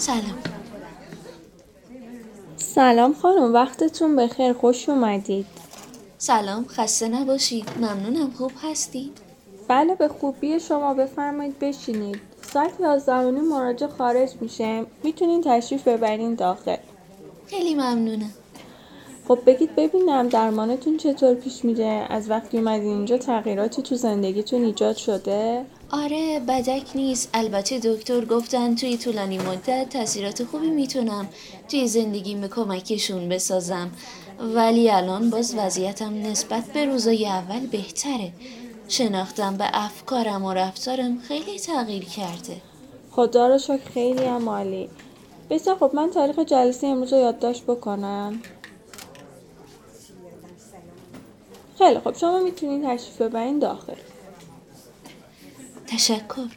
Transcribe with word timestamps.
سلام. 0.00 0.38
سلام 2.56 3.14
خانم 3.14 3.54
وقتتون 3.54 4.16
بخیر 4.16 4.52
خوش 4.52 4.88
اومدید. 4.88 5.46
سلام 6.18 6.66
خسته 6.68 7.08
نباشید. 7.08 7.64
ممنونم 7.76 8.30
خوب 8.30 8.52
هستید؟ 8.62 9.18
بله 9.68 9.94
به 9.94 10.08
خوبی 10.08 10.60
شما 10.60 10.94
بفرمایید 10.94 11.58
بشینید. 11.58 12.20
ساعت 12.52 12.80
یازدهمونی 12.80 13.40
مراجع 13.40 13.86
خارج 13.86 14.30
میشه. 14.40 14.86
می‌تونین 15.02 15.42
تشریف 15.44 15.88
ببرین 15.88 16.34
داخل. 16.34 16.76
خیلی 17.46 17.74
ممنونم. 17.74 18.32
خب 19.30 19.38
بگید 19.46 19.76
ببینم 19.76 20.28
درمانتون 20.28 20.96
چطور 20.96 21.34
پیش 21.34 21.64
میره؟ 21.64 22.06
از 22.08 22.30
وقتی 22.30 22.58
اومدین 22.58 22.88
اینجا 22.88 23.18
تغییراتی 23.18 23.82
تو 23.82 23.94
زندگیتون 23.94 24.64
ایجاد 24.64 24.96
شده؟ 24.96 25.64
آره 25.90 26.40
بدک 26.48 26.82
نیست. 26.94 27.30
البته 27.34 27.78
دکتر 27.78 28.24
گفتن 28.24 28.74
توی 28.74 28.96
طولانی 28.96 29.38
مدت 29.38 29.88
تاثیرات 29.88 30.44
خوبی 30.44 30.70
می‌تونم 30.70 31.28
توی 31.68 31.88
زندگیم 31.88 32.40
به 32.40 32.48
کمکشون 32.48 33.28
بسازم. 33.28 33.90
ولی 34.54 34.90
الان 34.90 35.30
باز 35.30 35.54
وضعیتم 35.58 36.14
نسبت 36.14 36.64
به 36.74 36.84
روزای 36.84 37.26
اول 37.26 37.66
بهتره. 37.66 38.32
شناختم 38.88 39.56
به 39.56 39.64
افکارم 39.72 40.44
و 40.44 40.52
رفتارم 40.52 41.18
خیلی 41.18 41.58
تغییر 41.58 42.04
کرده. 42.04 42.56
خدا 43.10 43.48
رو 43.48 43.58
شکر 43.58 43.90
خیلی 43.94 44.24
هم 44.24 44.48
عالی. 44.48 44.88
بسیار 45.50 45.76
خب 45.76 45.90
من 45.94 46.10
تاریخ 46.10 46.38
جلسه 46.38 46.86
امروز 46.86 47.12
رو 47.12 47.18
یادداشت 47.18 47.62
بکنم. 47.62 48.42
خیلی 51.80 52.00
خب 52.00 52.16
شما 52.16 52.38
می‌تونید 52.38 52.84
تشریف 52.84 53.22
ببرین 53.22 53.58
داخل. 53.58 53.94
تشکر. 55.86 56.48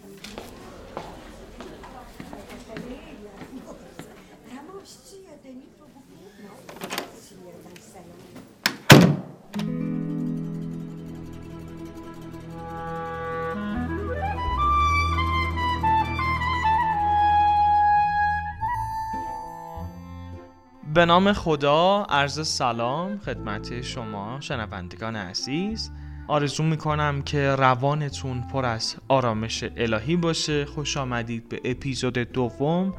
به 20.93 21.05
نام 21.05 21.33
خدا 21.33 22.05
عرض 22.09 22.47
سلام 22.47 23.19
خدمت 23.19 23.81
شما 23.81 24.37
شنوندگان 24.39 25.15
عزیز. 25.15 25.91
آرزو 26.27 26.63
می‌کنم 26.63 27.21
که 27.21 27.55
روانتون 27.55 28.41
پر 28.41 28.65
از 28.65 28.95
آرامش 29.07 29.63
الهی 29.77 30.15
باشه. 30.15 30.65
خوش 30.65 30.97
آمدید 30.97 31.49
به 31.49 31.61
اپیزود 31.65 32.17
دوم 32.17 32.93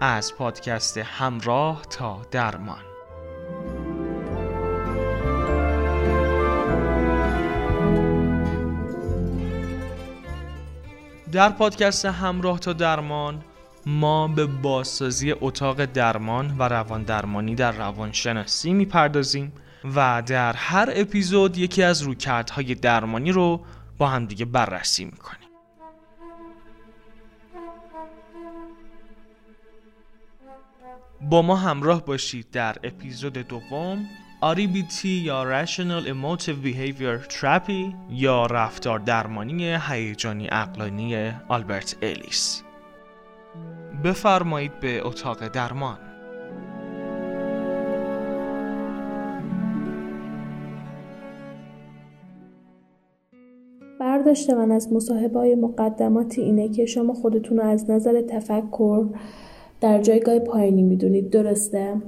از 0.00 0.34
پادکست 0.34 0.98
همراه 0.98 1.82
تا 1.90 2.22
درمان. 2.30 2.82
در 11.32 11.48
پادکست 11.48 12.04
همراه 12.04 12.58
تا 12.58 12.72
درمان 12.72 13.44
ما 13.88 14.28
به 14.28 14.46
بازسازی 14.46 15.32
اتاق 15.40 15.84
درمان 15.84 16.54
و 16.58 16.62
روان 16.62 17.02
درمانی 17.02 17.54
در 17.54 17.72
روانشناسی 17.72 18.72
می‌پردازیم 18.72 19.52
و 19.94 20.22
در 20.26 20.52
هر 20.52 20.88
اپیزود 20.92 21.58
یکی 21.58 21.82
از 21.82 22.02
رویکردهای 22.02 22.74
درمانی 22.74 23.32
رو 23.32 23.64
با 23.98 24.08
همدیگه 24.08 24.44
بررسی 24.44 25.04
می‌کنیم. 25.04 25.48
با 31.20 31.42
ما 31.42 31.56
همراه 31.56 32.04
باشید 32.04 32.50
در 32.50 32.76
اپیزود 32.84 33.32
دوم 33.32 34.06
RBT 34.42 35.04
یا 35.04 35.64
Rational 35.64 36.06
Emotive 36.06 36.64
Behavior 36.64 37.32
Therapy 37.32 37.94
یا 38.10 38.46
رفتار 38.46 38.98
درمانی 38.98 39.76
هیجانی 39.88 40.48
اقلانی 40.52 41.32
آلبرت 41.48 41.96
الیس 42.02 42.62
بفرمایید 44.04 44.80
به 44.80 45.06
اتاق 45.06 45.48
درمان 45.48 45.98
برداشت 54.00 54.50
من 54.50 54.70
از 54.70 54.92
مصاحبه 54.92 55.38
های 55.38 55.54
مقدماتی 55.54 56.42
اینه 56.42 56.68
که 56.68 56.86
شما 56.86 57.14
خودتون 57.14 57.58
رو 57.58 57.64
از 57.64 57.90
نظر 57.90 58.22
تفکر 58.22 59.06
در 59.80 60.02
جایگاه 60.02 60.38
پایینی 60.38 60.82
می‌دونید 60.82 61.30
درسته؟ 61.30 62.02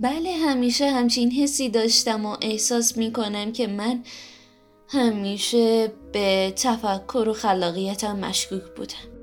بله 0.00 0.32
همیشه 0.32 0.90
همچین 0.90 1.30
حسی 1.30 1.68
داشتم 1.68 2.26
و 2.26 2.36
احساس 2.42 2.96
می‌کنم 2.96 3.52
که 3.52 3.66
من 3.66 4.00
همیشه 4.88 5.92
به 6.12 6.52
تفکر 6.56 7.28
و 7.28 7.32
خلاقیتم 7.32 8.18
مشکوک 8.18 8.62
بودم 8.76 9.17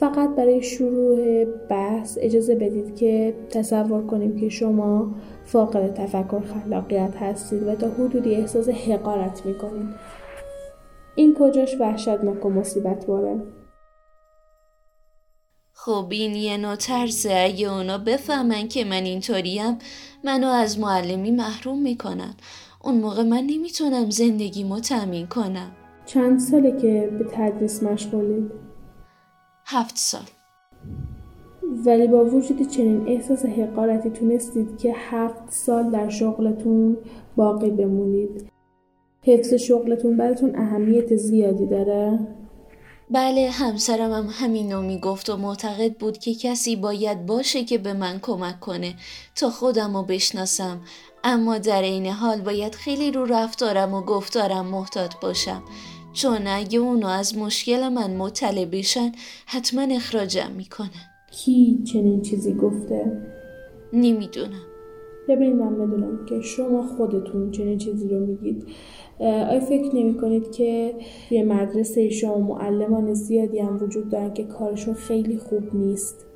فقط 0.00 0.34
برای 0.36 0.62
شروع 0.62 1.44
بحث 1.44 2.18
اجازه 2.20 2.54
بدید 2.54 2.96
که 2.96 3.34
تصور 3.50 4.06
کنیم 4.06 4.36
که 4.36 4.48
شما 4.48 5.14
فاقد 5.44 5.94
تفکر 5.94 6.40
خلاقیت 6.40 7.16
هستید 7.16 7.62
و 7.62 7.74
تا 7.74 7.88
حدودی 7.88 8.34
احساس 8.34 8.68
حقارت 8.68 9.46
می‌کنید. 9.46 9.88
این 11.14 11.36
کجاش 11.38 11.80
وحشتناک 11.80 12.46
و 12.46 12.50
مصیبت 12.50 13.06
باره؟ 13.06 13.40
خب 15.72 16.06
این 16.10 16.34
یه 16.34 16.56
نوع 16.56 16.76
ترسه. 16.76 17.34
اگه 17.34 17.72
اونا 17.72 17.98
بفهمن 17.98 18.68
که 18.68 18.84
من 18.84 19.02
اینطوریم 19.02 19.78
منو 20.24 20.46
از 20.46 20.78
معلمی 20.78 21.30
محروم 21.30 21.82
می‌کنن. 21.82 22.34
اون 22.84 22.94
موقع 22.94 23.22
من 23.22 23.46
نمی‌تونم 23.46 24.10
زندگیمو 24.10 24.80
تأمین 24.80 25.26
کنم. 25.26 25.70
چند 26.06 26.40
ساله 26.40 26.80
که 26.80 27.10
به 27.18 27.24
تدریس 27.32 27.82
مشغولید؟ 27.82 28.69
هفت 29.70 29.96
سال. 29.96 30.22
ولی 31.86 32.06
با 32.06 32.24
وجود 32.24 32.68
چنین 32.68 33.08
احساس 33.08 33.44
حقارتی 33.44 34.10
تونستید 34.10 34.78
که 34.78 34.94
هفت 34.96 35.52
سال 35.52 35.90
در 35.90 36.08
شغلتون 36.08 36.96
باقی 37.36 37.70
بمونید. 37.70 38.50
حفظ 39.22 39.54
شغلتون 39.54 40.16
براتون 40.16 40.56
اهمیت 40.56 41.16
زیادی 41.16 41.66
داره؟ 41.66 42.18
بله 43.10 43.50
همسرم 43.50 44.12
هم 44.12 44.26
همینو 44.30 44.82
می‌گفت 44.82 45.30
و 45.30 45.36
معتقد 45.36 45.94
بود 45.94 46.18
که 46.18 46.34
کسی 46.34 46.76
باید 46.76 47.26
باشه 47.26 47.64
که 47.64 47.78
به 47.78 47.92
من 47.92 48.18
کمک 48.22 48.60
کنه 48.60 48.94
تا 49.34 49.50
خودم 49.50 49.96
رو 49.96 50.02
بشناسم. 50.02 50.80
اما 51.24 51.58
در 51.58 51.82
این 51.82 52.06
حال 52.06 52.40
باید 52.40 52.74
خیلی 52.74 53.10
رو 53.10 53.24
رفتارم 53.24 53.94
و 53.94 54.00
گفتارم 54.00 54.66
محتاط 54.66 55.14
باشم. 55.22 55.62
چون 56.12 56.46
اگه 56.46 56.78
اونو 56.78 57.06
از 57.06 57.38
مشکل 57.38 57.88
من 57.88 58.16
مطلع 58.16 58.64
بشن 58.64 59.12
حتما 59.46 59.82
اخراجم 59.82 60.50
می‌کنن. 60.56 60.88
کی 61.32 61.82
چنین 61.92 62.22
چیزی 62.22 62.54
گفته؟ 62.54 63.22
نمی‌دونم. 63.92 64.62
ببینید 65.28 65.56
من 65.56 65.74
بدونم 65.74 66.26
که 66.26 66.40
شما 66.40 66.82
خودتون 66.82 67.50
چنین 67.50 67.78
چیزی 67.78 68.08
رو 68.08 68.26
میگید. 68.26 68.66
آیا 69.20 69.60
فکر 69.60 69.96
نمی 69.96 70.18
کنید 70.18 70.52
که 70.52 70.94
توی 71.28 71.42
مدرسه 71.42 72.10
شما 72.10 72.38
معلمان 72.38 73.14
زیادی 73.14 73.58
هم 73.58 73.82
وجود 73.82 74.08
دارن 74.08 74.34
که 74.34 74.44
کارشون 74.44 74.94
خیلی 74.94 75.38
خوب 75.38 75.74
نیست؟ 75.74 76.26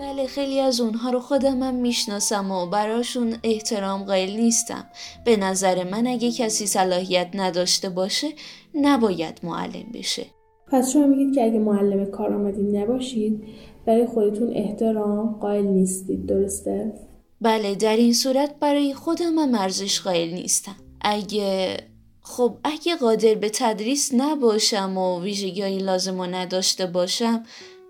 بله 0.00 0.26
خیلی 0.26 0.60
از 0.60 0.80
اونها 0.80 1.10
رو 1.10 1.20
خودم 1.20 1.62
هم 1.62 1.74
می‌شناسم 1.74 2.50
و 2.50 2.66
براشون 2.66 3.36
احترام 3.42 4.04
قائل 4.04 4.36
نیستم. 4.36 4.86
به 5.24 5.36
نظر 5.36 5.84
من 5.84 6.06
اگه 6.06 6.32
کسی 6.32 6.66
صلاحیت 6.66 7.30
نداشته 7.34 7.88
باشه 7.88 8.28
نباید 8.74 9.40
معلم 9.42 9.92
بشه. 9.94 10.26
پس 10.72 10.92
شما 10.92 11.06
میگید 11.06 11.34
که 11.34 11.44
اگه 11.44 11.58
معلم 11.58 12.10
کارآمدی 12.10 12.62
نباشید 12.62 13.44
برای 13.86 14.06
خودتون 14.06 14.52
احترام 14.56 15.38
قائل 15.40 15.64
نیستید 15.64 16.26
درسته؟ 16.26 16.92
بله 17.40 17.74
در 17.74 17.96
این 17.96 18.12
صورت 18.12 18.54
برای 18.60 18.94
خودم 18.94 19.38
هم 19.38 19.54
ارزش 19.54 20.00
قائل 20.00 20.34
نیستم. 20.34 20.76
اگه 21.00 21.76
خب 22.20 22.56
اگه 22.64 22.96
قادر 22.96 23.34
به 23.34 23.48
تدریس 23.48 24.14
نباشم 24.14 24.98
و 24.98 25.20
ویژگی 25.20 25.78
لازم 25.78 26.20
و 26.20 26.26
نداشته 26.26 26.86
باشم 26.86 27.42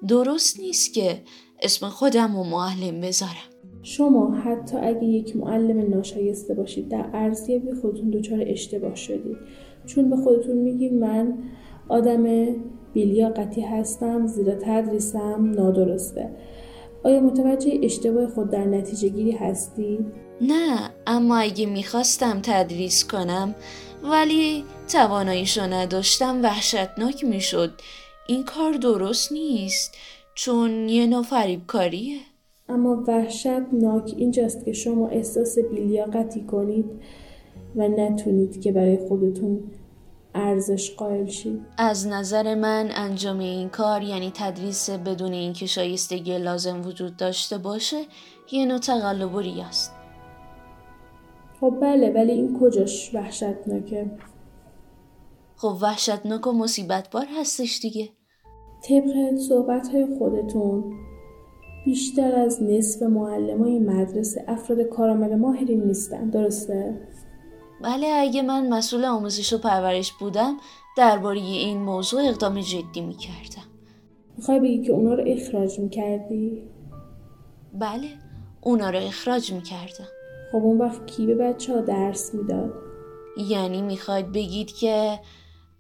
درست 0.09 0.61
نیست 0.61 0.95
که 0.95 1.23
اسم 1.63 1.89
خودم 1.89 2.37
و 2.37 2.45
معلم 2.45 3.01
بذارم. 3.01 3.51
شما 3.83 4.35
حتی 4.35 4.77
اگه 4.77 5.05
یک 5.05 5.37
معلم 5.37 5.95
ناشایسته 5.95 6.55
باشید 6.55 6.89
در 6.89 7.11
ارزیابی 7.13 7.75
خودتون 7.75 8.11
دچار 8.11 8.39
اشتباه 8.47 8.95
شدید. 8.95 9.37
چون 9.87 10.11
به 10.11 10.17
خودتون 10.17 10.57
میگید 10.57 10.93
من 10.93 11.39
آدم 11.89 12.47
بیلیاقتی 12.93 13.61
هستم 13.61 14.27
زیرا 14.27 14.55
تدریسم 14.55 15.51
نادرسته. 15.51 16.31
آیا 17.05 17.21
متوجه 17.21 17.81
اشتباه 17.83 18.27
خود 18.27 18.51
در 18.51 18.65
نتیجه 18.65 19.09
گیری 19.09 19.33
هستید؟ 19.33 20.07
نه 20.41 20.91
اما 21.07 21.37
اگه 21.37 21.67
می‌خواستم 21.67 22.41
تدریس 22.43 23.07
کنم 23.07 23.55
ولی 24.03 24.65
تواناییشو 24.93 25.63
نداشتم 25.63 26.43
وحشتناک 26.43 27.25
می‌شد. 27.25 27.71
این 28.27 28.45
کار 28.45 28.73
درست 28.73 29.33
نیست. 29.33 29.95
چون 30.37 30.89
یه 30.89 31.07
نوع 31.07 31.23
فریبکاریه. 31.23 32.19
اما 32.69 33.05
وحشتناک 33.09 34.15
اینجاست 34.17 34.65
که 34.65 34.73
شما 34.73 35.09
احساس 35.09 35.59
بیلیاقتی 35.59 36.41
کنید 36.41 36.85
و 37.77 37.89
نتونید 37.89 38.61
که 38.61 38.73
برای 38.73 38.99
خودتون 39.09 39.71
ارزش 40.35 40.95
قائل 40.95 41.27
شید. 41.27 41.61
از 41.79 42.07
نظر 42.07 42.55
من 42.55 42.91
انجام 42.95 43.39
این 43.39 43.69
کار 43.69 44.03
یعنی 44.03 44.33
تدریس 44.35 44.91
بدون 44.91 45.33
اینکه 45.33 45.67
شایستگی 45.67 46.39
لازم 46.39 46.87
وجود 46.87 47.17
داشته 47.17 47.59
باشه 47.59 48.03
یه 48.53 48.67
نوع 48.67 48.79
تقلب 48.79 49.37
است. 49.69 49.93
خب 51.61 51.75
بله 51.81 52.11
ولی 52.11 52.33
این 52.33 52.59
کجاش 52.61 53.15
وحشتناکه؟ 53.15 54.11
خب 55.57 55.77
وحشتناک 55.83 56.47
و 56.47 56.53
مصیبت 56.53 57.11
بار 57.11 57.27
هستش 57.41 57.79
دیگه. 57.83 58.09
طبق 58.89 59.37
صحبت 59.49 59.89
های 59.89 60.07
خودتون 60.19 60.85
بیشتر 61.85 62.35
از 62.35 62.63
نصف 62.63 63.03
معلم 63.03 63.63
های 63.63 63.79
مدرسه 63.79 64.45
افراد 64.49 64.83
کارآمد 64.83 65.33
ماهرین 65.33 65.83
نیستن 65.83 66.31
درسته؟ 66.31 67.01
بله 67.83 68.07
اگه 68.07 68.43
من 68.43 68.69
مسئول 68.69 69.05
آموزش 69.05 69.53
و 69.53 69.59
پرورش 69.59 70.13
بودم 70.13 70.57
درباره 70.97 71.41
این 71.41 71.79
موضوع 71.79 72.21
اقدام 72.29 72.61
جدی 72.61 73.01
می‌کردم 73.01 73.63
می‌خوای 74.37 74.61
بگی 74.61 74.83
که 74.83 74.93
اونا 74.93 75.15
رو 75.15 75.25
اخراج 75.27 75.81
می‌کردی؟ 75.81 76.63
بله 77.75 78.09
اونا 78.61 78.91
رو 78.91 78.99
اخراج 78.99 79.53
می‌کردم 79.53 80.09
خب 80.53 80.59
اون 80.59 80.79
وقت 80.79 81.07
کی 81.07 81.27
به 81.27 81.35
بچه 81.35 81.75
ها 81.75 81.81
درس 81.81 82.35
می‌داد؟ 82.35 82.73
یعنی 83.49 83.83
می‌خواید 83.83 84.33
بگید 84.33 84.73
که 84.73 85.19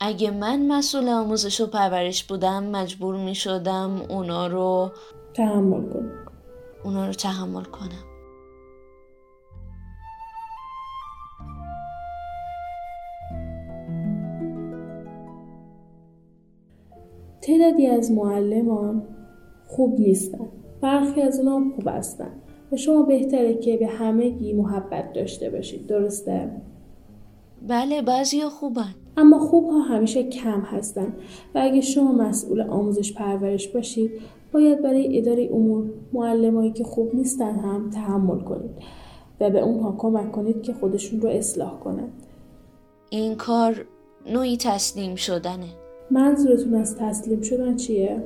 اگه 0.01 0.31
من 0.31 0.67
مسئول 0.67 1.09
آموزش 1.09 1.61
و 1.61 1.67
پرورش 1.67 2.25
بودم 2.25 2.65
مجبور 2.65 3.17
می‌شدم 3.17 4.01
اونا 4.09 4.47
رو 4.47 4.91
تحمل 5.35 5.93
کنم. 5.93 6.13
اونا 6.85 7.07
رو 7.07 7.13
تحمل 7.13 7.65
کنم. 7.65 8.05
تعدادی 17.41 17.87
از 17.87 18.11
معلمان 18.11 19.03
خوب 19.67 20.01
نیستن. 20.01 20.49
برخی 20.81 21.23
از 21.23 21.39
اونا 21.39 21.75
خوب 21.77 21.89
هستن. 21.89 22.33
و 22.73 22.77
شما 22.77 23.03
بهتره 23.03 23.55
که 23.55 23.77
به 23.77 23.87
همگی 23.87 24.53
محبت 24.53 25.13
داشته 25.13 25.51
باشید. 25.51 25.87
درسته؟ 25.87 26.51
بله 27.69 28.03
بعضی 28.03 28.43
خوبن. 28.45 28.95
اما 29.17 29.39
خوب 29.39 29.71
ها 29.71 29.79
همیشه 29.79 30.23
کم 30.23 30.61
هستن 30.61 31.13
و 31.55 31.59
اگه 31.59 31.81
شما 31.81 32.13
مسئول 32.13 32.61
آموزش 32.61 33.13
پرورش 33.13 33.69
باشید 33.69 34.11
باید 34.53 34.83
برای 34.83 35.19
اداره 35.19 35.49
امور 35.53 35.91
معلمایی 36.13 36.73
که 36.73 36.85
خوب 36.85 37.15
نیستن 37.15 37.59
هم 37.59 37.91
تحمل 37.91 38.41
کنید 38.41 38.71
و 39.41 39.51
به 39.51 39.61
اونها 39.61 39.95
کمک 39.99 40.33
کنید 40.33 40.63
که 40.63 40.73
خودشون 40.73 41.21
رو 41.21 41.29
اصلاح 41.29 41.81
کنند 41.81 42.13
این 43.11 43.35
کار 43.35 43.87
نوعی 44.33 44.57
تسلیم 44.57 45.15
شدنه 45.15 45.69
منظورتون 46.11 46.75
از 46.75 46.97
تسلیم 46.97 47.41
شدن 47.41 47.77
چیه؟ 47.77 48.23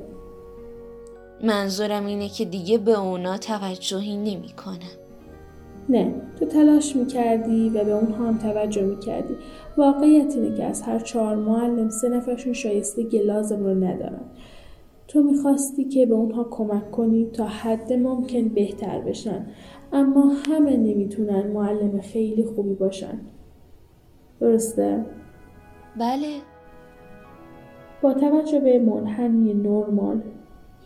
منظورم 1.44 2.06
اینه 2.06 2.28
که 2.28 2.44
دیگه 2.44 2.78
به 2.78 3.00
اونا 3.00 3.38
توجهی 3.38 4.16
نمی 4.16 4.52
کنم. 4.64 4.99
نه 5.88 6.14
تو 6.38 6.46
تلاش 6.46 6.96
می‌کردی 6.96 7.68
و 7.68 7.84
به 7.84 7.92
اونها 7.92 8.26
هم 8.26 8.38
توجه 8.38 8.82
می‌کردی. 8.82 9.34
واقعیت 9.76 10.36
اینه 10.36 10.56
که 10.56 10.64
از 10.64 10.82
هر 10.82 10.98
چهار 10.98 11.36
معلم 11.36 11.88
سه 11.88 12.08
نفرشون 12.08 12.52
شایسته 12.52 13.02
لازم 13.02 13.64
رو 13.64 13.74
ندارن. 13.74 14.24
تو 15.08 15.22
می‌خواستی 15.22 15.84
که 15.84 16.06
به 16.06 16.14
اونها 16.14 16.44
کمک 16.44 16.90
کنی 16.90 17.26
تا 17.32 17.44
حد 17.44 17.92
ممکن 17.92 18.48
بهتر 18.48 19.00
بشن. 19.00 19.46
اما 19.92 20.32
همه 20.48 20.76
نمی‌تونن 20.76 21.46
معلم 21.46 22.00
خیلی 22.00 22.44
خوبی 22.44 22.74
باشن. 22.74 23.20
درسته؟ 24.40 25.04
بله. 26.00 26.28
با 28.02 28.14
توجه 28.14 28.60
به 28.60 28.78
منحنی 28.78 29.54
نرمال 29.54 30.22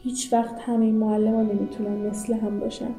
هیچ 0.03 0.33
وقت 0.33 0.55
همه 0.61 0.93
معلم 0.93 1.35
ها 1.35 1.43
نمی‌تونن 1.43 2.07
مثل 2.07 2.35
هم 2.35 2.61
باشن. 2.61 2.91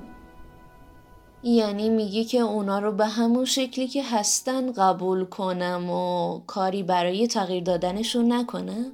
یعنی 1.47 1.89
میگی 1.89 2.23
که 2.23 2.39
اونا 2.39 2.79
رو 2.79 2.91
به 2.91 3.05
همون 3.05 3.45
شکلی 3.45 3.87
که 3.87 4.03
هستن 4.03 4.71
قبول 4.71 5.25
کنم 5.25 5.89
و 5.89 6.39
کاری 6.47 6.83
برای 6.83 7.27
تغییر 7.27 7.63
دادنشون 7.63 8.33
نکنم؟ 8.33 8.91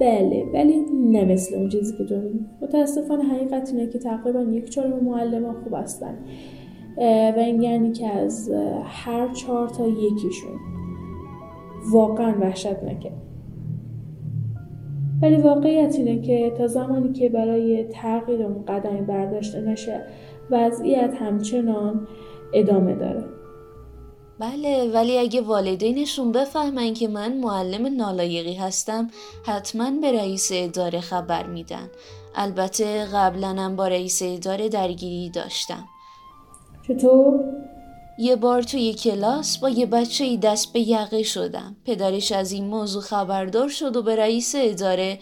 بله 0.00 0.44
ولی 0.54 0.80
نه 0.90 1.24
مثل 1.24 1.54
اون 1.54 1.68
چیزی 1.68 1.96
که 1.98 2.04
تو 2.04 2.14
متاسفانه 2.62 3.24
حقیقت 3.24 3.68
اینه 3.68 3.86
که 3.86 3.98
تقریبا 3.98 4.42
یک 4.42 4.70
چهارم 4.70 5.04
معلم 5.04 5.52
خوب 5.64 5.74
هستن. 5.74 6.18
و 7.36 7.38
این 7.38 7.62
یعنی 7.62 7.92
که 7.92 8.06
از 8.06 8.50
هر 8.84 9.32
چهار 9.32 9.68
تا 9.68 9.88
یکیشون 9.88 10.58
واقعا 11.92 12.34
وحشت 12.40 12.82
نکه 12.82 13.12
ولی 15.22 15.36
واقعیت 15.36 15.94
اینه 15.96 16.22
که 16.22 16.52
تا 16.58 16.66
زمانی 16.66 17.12
که 17.12 17.28
برای 17.28 17.84
تغییر 17.84 18.42
اون 18.42 18.64
قدمی 18.64 19.00
برداشته 19.00 19.60
نشه 19.60 20.00
وضعیت 20.52 21.14
همچنان 21.20 22.06
ادامه 22.52 22.94
داره. 22.94 23.24
بله 24.38 24.90
ولی 24.94 25.18
اگه 25.18 25.40
والدینشون 25.40 26.32
بفهمن 26.32 26.94
که 26.94 27.08
من 27.08 27.36
معلم 27.36 27.96
نالایقی 27.96 28.54
هستم 28.54 29.10
حتما 29.46 29.90
به 29.90 30.12
رئیس 30.12 30.50
اداره 30.52 31.00
خبر 31.00 31.46
میدن. 31.46 31.90
البته 32.34 33.04
قبلا 33.04 33.74
با 33.76 33.88
رئیس 33.88 34.22
اداره 34.24 34.68
درگیری 34.68 35.30
داشتم. 35.30 35.84
چطور؟ 36.88 37.40
یه 38.18 38.36
بار 38.36 38.62
توی 38.62 38.94
کلاس 38.94 39.58
با 39.58 39.68
یه 39.68 39.86
بچه 39.86 40.24
ای 40.24 40.36
دست 40.36 40.72
به 40.72 40.80
یقه 40.80 41.22
شدم. 41.22 41.76
پدرش 41.84 42.32
از 42.32 42.52
این 42.52 42.64
موضوع 42.64 43.02
خبردار 43.02 43.68
شد 43.68 43.96
و 43.96 44.02
به 44.02 44.16
رئیس 44.16 44.54
اداره 44.58 45.18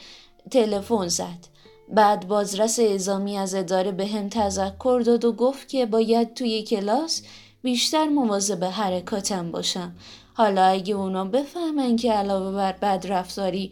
تلفن 0.50 1.08
زد. 1.08 1.46
بعد 1.94 2.28
بازرس 2.28 2.78
اعزامی 2.78 3.36
از 3.36 3.54
اداره 3.54 3.92
به 3.92 4.06
هم 4.06 4.28
تذکر 4.28 5.02
داد 5.06 5.24
و 5.24 5.32
گفت 5.32 5.68
که 5.68 5.86
باید 5.86 6.34
توی 6.34 6.62
کلاس 6.62 7.22
بیشتر 7.62 8.08
مواظب 8.08 8.64
حرکاتم 8.64 9.50
باشم. 9.50 9.92
حالا 10.34 10.62
اگه 10.62 10.94
اونا 10.94 11.24
بفهمن 11.24 11.96
که 11.96 12.12
علاوه 12.12 12.56
بر 12.56 12.72
بد 12.72 13.06
رفتاری 13.08 13.70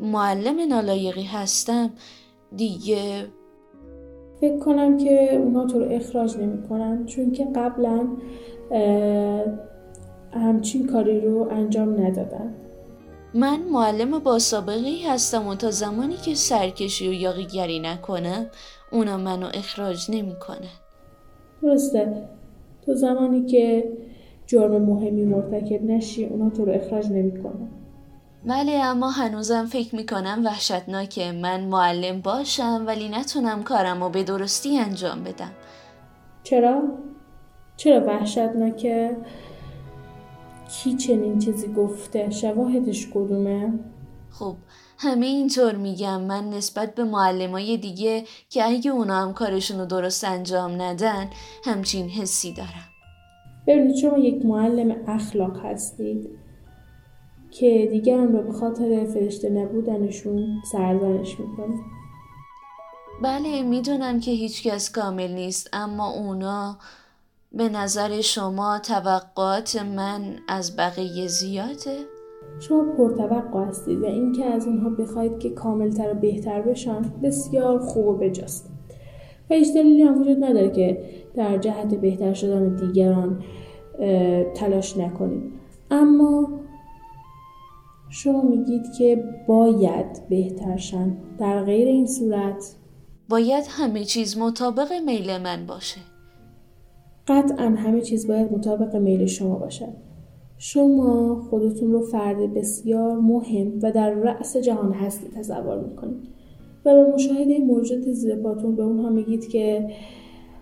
معلم 0.00 0.68
نالایقی 0.68 1.22
هستم 1.22 1.90
دیگه 2.56 3.26
فکر 4.40 4.58
کنم 4.58 4.96
که 4.96 5.34
اونا 5.34 5.66
تو 5.66 5.78
رو 5.78 5.90
اخراج 5.90 6.36
نمی 6.36 6.68
کنن 6.68 7.06
چون 7.06 7.32
که 7.32 7.44
قبلا 7.54 8.08
همچین 10.32 10.86
کاری 10.86 11.20
رو 11.20 11.48
انجام 11.50 12.00
ندادن. 12.00 12.54
من 13.34 13.60
معلم 13.60 14.18
با 14.18 14.38
سابقه 14.38 14.96
هستم 15.08 15.46
و 15.46 15.54
تا 15.54 15.70
زمانی 15.70 16.16
که 16.16 16.34
سرکشی 16.34 17.08
و 17.08 17.12
یاقیگری 17.12 17.80
نکنم 17.80 18.46
اونا 18.92 19.16
منو 19.16 19.48
اخراج 19.54 20.10
نمی 20.10 20.38
کنن. 20.38 20.76
درسته 21.62 22.28
تو 22.86 22.94
زمانی 22.94 23.46
که 23.46 23.92
جرم 24.46 24.82
مهمی 24.82 25.24
مرتکب 25.24 25.82
نشی 25.84 26.24
اونا 26.24 26.50
تو 26.50 26.64
رو 26.64 26.72
اخراج 26.72 27.06
نمی 27.06 27.42
کنن. 27.42 27.68
بله 28.46 28.72
اما 28.72 29.10
هنوزم 29.10 29.66
فکر 29.66 29.96
می‌کنم 29.96 30.42
وحشتناکه 30.44 31.32
من 31.32 31.60
معلم 31.60 32.20
باشم 32.20 32.84
ولی 32.86 33.08
نتونم 33.08 33.62
کارم 33.62 34.02
رو 34.02 34.08
به 34.08 34.22
درستی 34.22 34.78
انجام 34.78 35.24
بدم 35.24 35.50
چرا؟ 36.42 36.82
چرا 37.76 38.06
وحشتناکه؟ 38.06 39.16
کی 40.70 40.96
چنین 40.96 41.38
چیزی 41.38 41.72
گفته؟ 41.72 42.30
شواهدش 42.30 43.08
کدومه؟ 43.14 43.72
خب 44.30 44.56
همه 44.98 45.26
اینطور 45.26 45.76
میگم 45.76 46.20
من 46.20 46.50
نسبت 46.50 46.94
به 46.94 47.04
معلمای 47.04 47.76
دیگه 47.76 48.24
که 48.48 48.64
اگه 48.64 48.90
اونا 48.90 49.22
هم 49.22 49.32
کارشون 49.32 49.78
رو 49.78 49.86
درست 49.86 50.24
انجام 50.24 50.82
ندن 50.82 51.30
همچین 51.64 52.08
حسی 52.08 52.52
دارم 52.52 52.88
ببینید 53.66 53.96
شما 53.96 54.18
یک 54.18 54.46
معلم 54.46 54.96
اخلاق 55.08 55.64
هستید 55.64 56.30
که 57.50 57.88
دیگران 57.90 58.32
رو 58.32 58.42
به 58.42 58.52
خاطر 58.52 59.04
فرشته 59.04 59.50
نبودنشون 59.50 60.46
سرزنش 60.72 61.40
می‌کنه 61.40 61.80
بله 63.22 63.62
می‌دونم 63.62 64.20
که 64.20 64.30
هیچکس 64.30 64.90
کامل 64.90 65.32
نیست 65.32 65.68
اما 65.72 66.10
اونا 66.10 66.78
به 67.52 67.68
نظر 67.68 68.20
شما 68.20 68.78
توقعات 68.78 69.76
من 69.76 70.38
از 70.48 70.76
بقیه 70.76 71.26
زیاده؟ 71.26 71.96
شما 72.60 72.84
پرتوقع 72.96 73.64
هستید 73.68 74.02
و 74.02 74.06
اینکه 74.06 74.44
از 74.44 74.66
اونها 74.66 74.90
بخواید 74.90 75.38
که 75.38 75.50
کاملتر 75.50 76.10
و 76.10 76.14
بهتر 76.14 76.62
بشن 76.62 77.02
بسیار 77.22 77.78
خوب 77.78 78.06
و 78.06 78.16
بجاست. 78.16 78.70
و 79.50 79.54
هیچ 79.54 79.74
دلیلی 79.74 80.02
هم 80.02 80.20
وجود 80.20 80.44
نداره 80.44 80.70
که 80.70 81.04
در 81.34 81.58
جهت 81.58 81.94
بهتر 81.94 82.34
شدن 82.34 82.76
دیگران 82.76 83.42
تلاش 84.54 84.96
نکنید. 84.96 85.52
اما 85.90 86.48
شما 88.10 88.42
میگید 88.42 88.92
که 88.98 89.24
باید 89.48 90.28
بهترشن 90.28 91.16
در 91.38 91.64
غیر 91.64 91.88
این 91.88 92.06
صورت؟ 92.06 92.74
باید 93.28 93.64
همه 93.68 94.04
چیز 94.04 94.38
مطابق 94.38 94.92
میل 95.06 95.38
من 95.38 95.66
باشه. 95.66 96.09
قطعا 97.26 97.68
همه 97.68 98.00
چیز 98.00 98.26
باید 98.26 98.52
مطابق 98.52 98.96
میل 98.96 99.26
شما 99.26 99.58
باشد 99.58 99.92
شما 100.58 101.36
خودتون 101.50 101.92
رو 101.92 102.00
فرد 102.00 102.54
بسیار 102.54 103.20
مهم 103.20 103.72
و 103.82 103.92
در 103.92 104.10
رأس 104.10 104.56
جهان 104.56 104.92
هستی 104.92 105.28
تصور 105.28 105.84
می‌کنید 105.84 106.28
و 106.84 106.94
به 106.94 107.12
مشاهده 107.12 107.58
موجود 107.58 108.08
زیر 108.12 108.36
پاتون 108.36 108.76
به 108.76 108.82
اونها 108.82 109.10
میگید 109.10 109.48
که 109.48 109.90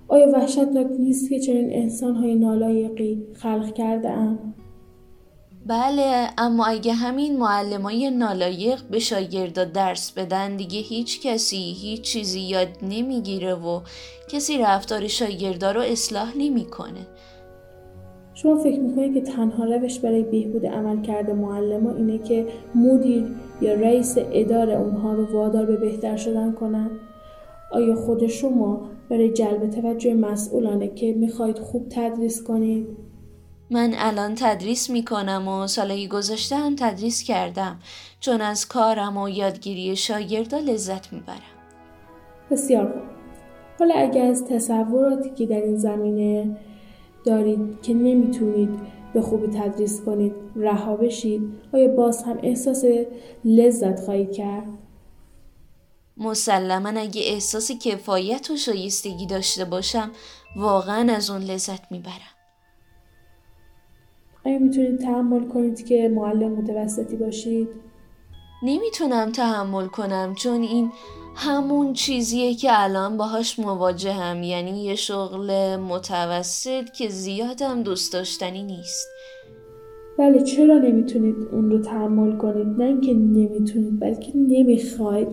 آیا 0.09 0.29
وحشتناک 0.33 0.87
نیست 0.99 1.31
که 1.31 1.41
چنین 1.41 1.69
انسانهای 1.73 2.35
نالایقی 2.35 3.23
خلق 3.33 3.73
کرده 3.75 4.11
ام؟ 4.11 4.39
بله 5.69 6.27
اما 6.39 6.67
اگه 6.67 6.93
همین 6.93 7.39
معلمای 7.39 8.11
نالایق 8.11 8.83
به 8.91 8.99
شاگردا 8.99 9.65
درس 9.65 10.13
بدن 10.13 10.57
دیگه 10.57 10.79
هیچ 10.79 11.27
کسی 11.27 11.57
هیچ 11.57 12.01
چیزی 12.01 12.41
یاد 12.41 12.69
نمی‌گیره 12.83 13.55
و 13.55 13.81
کسی 14.29 14.59
رفتار 14.59 15.07
شاگردا 15.07 15.73
رو 15.73 15.81
اصلاح 15.81 16.39
نمی‌کنه. 16.39 17.07
شما 18.35 18.57
فکر 18.57 18.81
می‌کنید 18.81 19.15
که 19.15 19.21
تنها 19.21 19.65
روش 19.65 19.99
برای 19.99 20.23
بهبود 20.23 20.67
عمل 20.67 21.03
کرده 21.03 21.33
معلم 21.33 21.87
اینه 21.87 22.19
که 22.19 22.47
مدیر 22.75 23.25
یا 23.61 23.75
رئیس 23.75 24.15
اداره 24.33 24.75
اونها 24.75 25.13
رو 25.13 25.33
وادار 25.33 25.67
به 25.67 25.77
بهتر 25.77 26.17
شدن 26.17 26.53
کنن؟ 26.53 26.91
آیا 27.73 27.95
خود 27.95 28.27
شما 28.27 28.89
برای 29.11 29.33
جلب 29.33 29.71
توجه 29.71 30.15
مسئولانه 30.15 30.89
که 30.89 31.13
می‌خواید 31.13 31.59
خوب 31.59 31.87
تدریس 31.91 32.43
کنید؟ 32.43 33.08
من 33.71 33.95
الان 33.97 34.35
تدریس 34.35 34.91
می‌کنم 34.91 35.49
و 35.49 35.67
سالهای 35.67 36.09
گذشته 36.09 36.57
هم 36.57 36.77
تدریس 36.77 37.23
کردم. 37.23 37.81
چون 38.21 38.41
از 38.41 38.69
کارم 38.69 39.17
و 39.17 39.29
یادگیری 39.29 39.97
شاگردا 39.97 40.59
لذت 40.59 41.13
می‌برم. 41.13 41.39
بسیار 42.51 42.93
خوب. 42.93 43.03
حالا 43.79 43.95
اگر 43.95 44.25
از 44.25 44.45
تصوراتی 44.45 45.31
که 45.31 45.47
در 45.47 45.61
این 45.61 45.77
زمینه 45.77 46.57
دارید 47.25 47.83
که 47.83 47.95
نمی‌تونید 47.95 48.71
به 49.15 49.23
خوبی 49.23 49.47
تدریس 49.47 50.01
کنید 50.01 50.33
رها 50.57 50.97
بشید 50.97 51.43
آیا 51.73 51.89
باز 51.89 52.23
هم 52.23 52.39
احساس 52.43 52.85
لذت 53.45 54.01
خواهید 54.01 54.33
کرد؟ 54.33 54.69
مسلما 56.17 56.89
اگه 56.89 57.23
احساس 57.25 57.73
کفایت 57.73 58.51
و 58.51 58.57
شایستگی 58.57 59.27
داشته 59.27 59.65
باشم 59.65 60.11
واقعا 60.57 61.13
از 61.13 61.31
اون 61.31 61.43
لذت 61.43 61.93
می‌برم. 61.93 62.38
آیا 64.49 64.59
می‌تونید 64.59 64.99
تحمل 64.99 65.45
کنید 65.45 65.87
که 65.87 66.09
معلم 66.09 66.53
متوسطی 66.53 67.17
باشید؟ 67.17 67.69
نمی‌تونم 68.63 69.33
تحمل 69.33 69.87
کنم 69.87 70.35
چون 70.35 70.63
این 70.63 70.91
همون 71.35 71.93
چیزیه 71.93 72.55
که 72.55 72.69
الان 72.73 73.17
باهاش 73.17 73.59
مواجهم 73.59 74.43
یعنی 74.43 74.85
یه 74.85 74.95
شغل 74.95 75.77
متوسط 75.77 76.91
که 76.99 77.09
زیادم 77.09 77.83
دوست 77.83 78.13
داشتنی 78.13 78.63
نیست. 78.63 79.09
بله 80.19 80.43
چرا 80.43 80.79
نمی‌تونید 80.79 81.37
اون 81.53 81.71
رو 81.71 81.79
تحمل 81.79 82.37
کنید؟ 82.37 82.67
نه 82.67 82.85
اینکه 82.85 83.15
نمی‌تونید 83.15 84.01
بلکه 84.01 84.33
نمی‌خواید 84.35 85.29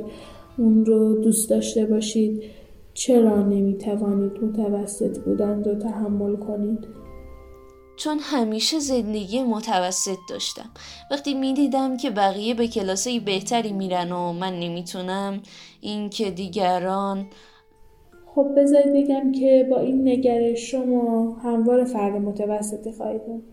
اون 0.57 0.85
رو 0.85 1.21
دوست 1.21 1.49
داشته 1.49 1.85
باشید. 1.85 2.43
چرا 2.93 3.41
نمی‌توانید 3.41 4.31
متوسط 4.43 5.19
بودن 5.19 5.63
رو 5.63 5.75
تحمل 5.75 6.35
کنید؟ 6.35 7.04
چون 7.97 8.19
همیشه 8.21 8.79
زندگی 8.79 9.43
متوسط 9.43 10.17
داشتم. 10.29 10.69
وقتی 11.11 11.33
می‌دیدم 11.33 11.97
که 11.97 12.09
بقیه 12.09 12.53
به 12.53 12.67
کلاسه 12.67 13.19
بهتری 13.19 13.73
میرن 13.73 14.11
و 14.11 14.33
من 14.33 14.59
نمی‌تونم 14.59 15.41
این 15.81 16.09
که 16.09 16.31
دیگران 16.31 17.25
خب 18.35 18.47
بذارید 18.57 18.93
بگم 18.93 19.31
که 19.31 19.67
با 19.69 19.79
این 19.79 20.07
نگرش 20.07 20.71
شما 20.71 21.33
هموار 21.33 21.83
فرد 21.83 22.21
متوسطی 22.21 22.91
خواهید 22.91 23.25
بود. 23.25 23.43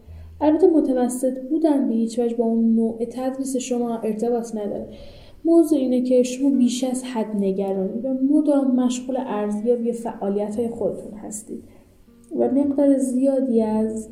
البته 0.41 0.67
متوسط 0.67 1.39
بودن 1.51 1.89
به 1.89 1.95
هیچ 1.95 2.19
وجه 2.19 2.37
با 2.37 2.45
اون 2.45 2.75
نوع 2.75 3.05
تدریس 3.05 3.57
شما 3.57 3.99
ارتباط 3.99 4.57
نداره. 4.57 4.89
موضوع 5.45 5.79
اینه 5.79 6.03
که 6.03 6.23
شما 6.23 6.51
بیش 6.51 6.85
از 6.85 7.05
حد 7.05 7.37
نگرانی 7.37 8.01
و 8.01 8.15
مدام 8.15 8.77
مشغول 8.77 9.17
ارزیابی 9.19 9.93
فعالیت 9.93 10.57
های 10.57 10.69
خودتون 10.69 11.15
هستید 11.15 11.65
و 12.39 12.49
مقدار 12.49 12.99
زیادی 12.99 13.63
از 13.63 14.09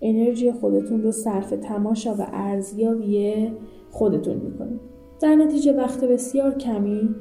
انرژی 0.00 0.52
خودتون 0.52 1.02
رو 1.02 1.12
صرف 1.12 1.50
تماشا 1.50 2.14
و 2.14 2.26
ارزیابی 2.32 3.50
خودتون 3.90 4.36
می‌کنید. 4.36 4.80
در 5.20 5.34
نتیجه 5.34 5.72
وقت 5.72 6.04
بسیار 6.04 6.54
کمی 6.54 7.14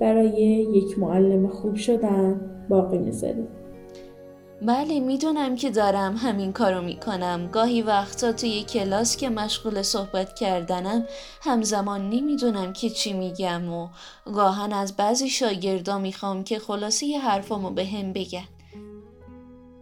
برای 0.00 0.42
یک 0.74 0.98
معلم 0.98 1.48
خوب 1.48 1.74
شدن 1.74 2.40
باقی 2.68 2.98
می‌ذارید. 2.98 3.58
بله 4.62 5.00
می‌دونم 5.00 5.54
که 5.54 5.70
دارم 5.70 6.16
همین 6.16 6.52
کارو 6.52 6.82
می‌کنم. 6.82 7.48
گاهی 7.52 7.82
وقتا 7.82 8.32
توی 8.32 8.62
کلاس 8.62 9.16
که 9.16 9.28
مشغول 9.28 9.82
صحبت 9.82 10.34
کردنم 10.34 11.04
همزمان 11.42 12.10
نمی‌دونم 12.10 12.72
که 12.72 12.90
چی 12.90 13.12
میگم 13.12 13.72
و 13.72 13.88
گاهن 14.34 14.72
از 14.72 14.96
بعضی 14.96 15.28
شاگردا 15.28 15.98
می‌خوام 15.98 16.44
که 16.44 16.58
خلاصه 16.58 17.18
حرفامو 17.18 17.70
به 17.70 17.84
هم 17.84 18.12
بگن. 18.12 18.48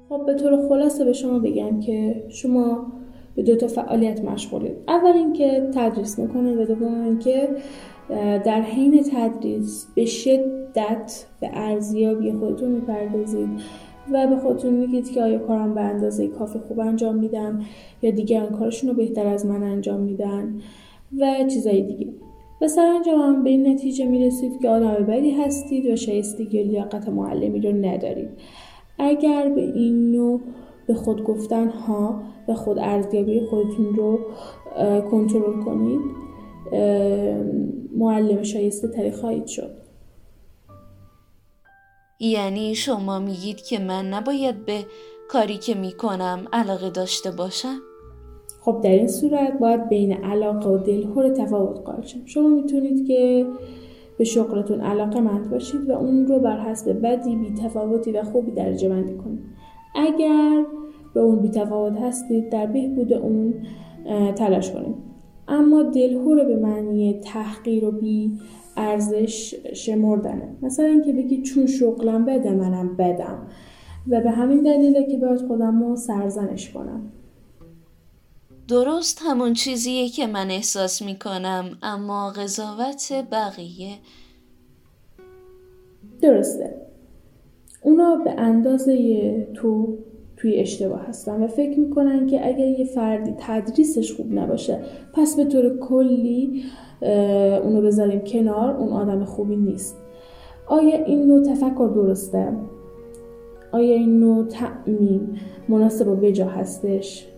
خب 0.09 0.27
به 0.27 0.35
طور 0.35 0.69
خلاصه 0.69 1.05
به 1.05 1.13
شما 1.13 1.39
بگم 1.39 1.81
که 1.81 2.25
شما 2.29 2.93
به 3.37 3.43
دو 3.43 3.57
تا 3.57 3.67
فعالیت 3.67 4.25
مشغولید 4.25 4.77
اول 4.89 5.13
اینکه 5.13 5.71
تدریس 5.75 6.19
می‌کنید 6.19 6.59
و 6.59 6.65
دوم 6.65 7.05
اینکه 7.05 7.49
در 8.45 8.61
حین 8.61 9.03
تدریس 9.03 9.87
به 9.95 10.05
شدت 10.05 11.27
به 11.41 11.51
ارزیابی 11.53 12.33
خودتون 12.33 12.71
می‌پردازید 12.71 13.49
و 14.13 14.27
به 14.27 14.37
خودتون 14.37 14.75
میگید 14.75 15.11
که 15.11 15.23
آیا 15.23 15.39
کارم 15.39 15.75
به 15.75 15.81
اندازه 15.81 16.29
کافی 16.29 16.59
خوب 16.59 16.81
انجام 16.81 17.17
میدم 17.17 17.61
یا 18.03 18.11
دیگران 18.11 18.51
کارشون 18.51 18.91
رو 18.91 18.97
بهتر 18.97 19.27
از 19.27 19.47
من 19.47 19.63
انجام 19.63 20.01
میدن 20.01 20.61
و 21.21 21.45
چیزای 21.49 21.83
دیگه. 21.83 22.07
و 22.61 22.69
سرانجام 22.69 23.45
به 23.45 23.51
این 23.51 23.69
نتیجه 23.69 24.05
می‌رسید 24.05 24.61
که 24.61 24.69
آدم 24.69 24.95
بدی 24.95 25.31
هستید 25.31 25.87
و 25.87 25.97
شایستگی 25.97 26.63
لیاقت 26.63 27.09
معلمی 27.09 27.61
رو 27.61 27.73
ندارید. 27.73 28.29
اگر 28.99 29.49
به 29.49 29.61
این 29.61 30.13
نوع 30.13 30.41
به 30.87 30.95
خود 30.95 31.25
گفتن 31.25 31.69
ها 31.69 32.23
به 32.47 32.55
خود 32.55 32.79
ارزیابی 32.79 33.41
خودتون 33.41 33.95
رو 33.95 34.19
کنترل 35.11 35.63
کنید 35.65 36.01
معلم 37.97 38.43
شایسته 38.43 38.89
تری 38.89 39.11
خواهید 39.11 39.47
شد 39.47 39.71
یعنی 42.21 42.75
شما 42.75 43.19
میگید 43.19 43.57
که 43.57 43.79
من 43.79 44.09
نباید 44.09 44.65
به 44.65 44.85
کاری 45.29 45.57
که 45.57 45.75
می‌کنم 45.75 46.45
علاقه 46.53 46.91
داشته 46.91 47.31
باشم؟ 47.31 47.79
خب 48.61 48.81
در 48.85 48.91
این 48.91 49.09
صورت 49.09 49.59
باید 49.59 49.89
بین 49.89 50.13
علاقه 50.13 50.69
و 50.69 50.79
دلخور 50.79 51.29
تفاوت 51.29 51.81
قائل 51.85 52.03
شما 52.25 52.49
می‌تونید 52.49 53.07
که 53.07 53.47
به 54.19 54.25
شغلتون 54.25 54.81
علاقه 54.81 55.21
مند 55.21 55.51
باشید 55.51 55.91
و 55.91 55.93
اون 55.93 56.27
رو 56.27 56.39
بر 56.39 56.59
حسب 56.61 57.01
بدی 57.03 57.55
تفاوتی 57.63 58.13
و 58.13 58.23
خوبی 58.23 58.51
درجه 58.51 58.89
بندی 58.89 59.15
کنید. 59.15 59.41
اگر 59.95 60.65
به 61.15 61.21
اون 61.21 61.43
بی 61.43 61.49
تفاوت 61.49 61.97
هستید 61.97 62.49
در 62.49 62.67
بهبود 62.67 63.13
اون 63.13 63.55
تلاش 64.37 64.73
کنید. 64.73 64.95
اما 65.49 65.83
دلهور 65.83 66.45
به 66.45 66.57
معنی 66.57 67.21
تحقیر 67.25 67.85
و 67.85 67.91
بی 67.91 68.39
ارزش 68.77 69.55
شمردنه. 69.73 70.57
مثلا 70.63 70.87
اینکه 70.87 71.13
بگید 71.13 71.43
چون 71.43 71.67
شغلم 71.67 72.25
بده 72.25 72.53
منم 72.53 72.97
بدم. 72.97 73.39
و 74.09 74.21
به 74.21 74.31
همین 74.31 74.63
دلیله 74.63 75.07
که 75.07 75.17
باید 75.19 75.41
خودم 75.41 75.83
رو 75.83 75.97
سرزنش 75.97 76.73
کنم. 76.73 77.13
درست 78.69 79.21
همون 79.23 79.53
چیزیه 79.53 80.09
که 80.09 80.27
من 80.27 80.51
احساس 80.51 81.03
می‌کنم 81.03 81.79
اما 81.83 82.31
قضاوت 82.31 83.13
بقیه 83.33 83.95
درسته 86.23 86.75
اونا 87.83 88.17
به 88.17 88.31
اندازه 88.31 89.47
تو 89.55 89.99
توی 90.37 90.55
اشتباه 90.55 91.01
هستن 91.01 91.43
و 91.43 91.47
فکر 91.47 91.79
می‌کنن 91.79 92.27
که 92.27 92.47
اگر 92.47 92.67
یه 92.67 92.85
فردی 92.85 93.35
تدریسش 93.39 94.13
خوب 94.13 94.33
نباشه 94.33 94.81
پس 95.13 95.37
به 95.37 95.45
طور 95.45 95.79
کلی 95.79 96.65
اونو 97.63 97.83
بذاریم 97.83 98.21
کنار 98.21 98.77
اون 98.77 98.93
آدم 98.93 99.25
خوبی 99.25 99.57
نیست 99.57 99.97
آیا 100.67 101.05
این 101.05 101.27
نوع 101.27 101.43
تفکر 101.43 101.91
درسته؟ 101.95 102.53
آیا 103.73 103.95
این 103.95 104.21
نوع 104.21 104.47
مناسب 105.69 106.09
و 106.09 106.17
بجا 106.17 106.47
هستش؟ 106.47 107.29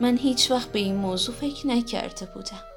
من 0.00 0.16
هیچ 0.16 0.50
وقت 0.50 0.72
به 0.72 0.78
این 0.78 0.94
موضوع 0.96 1.34
فکر 1.34 1.66
نکرده 1.66 2.26
بودم. 2.34 2.72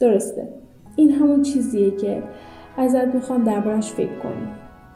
درسته. 0.00 0.48
این 0.96 1.10
همون 1.10 1.42
چیزیه 1.42 1.90
که 1.90 2.22
ازت 2.76 3.14
می‌خوام 3.14 3.44
دربارش 3.44 3.92
فکر 3.92 4.18
کنی 4.18 4.48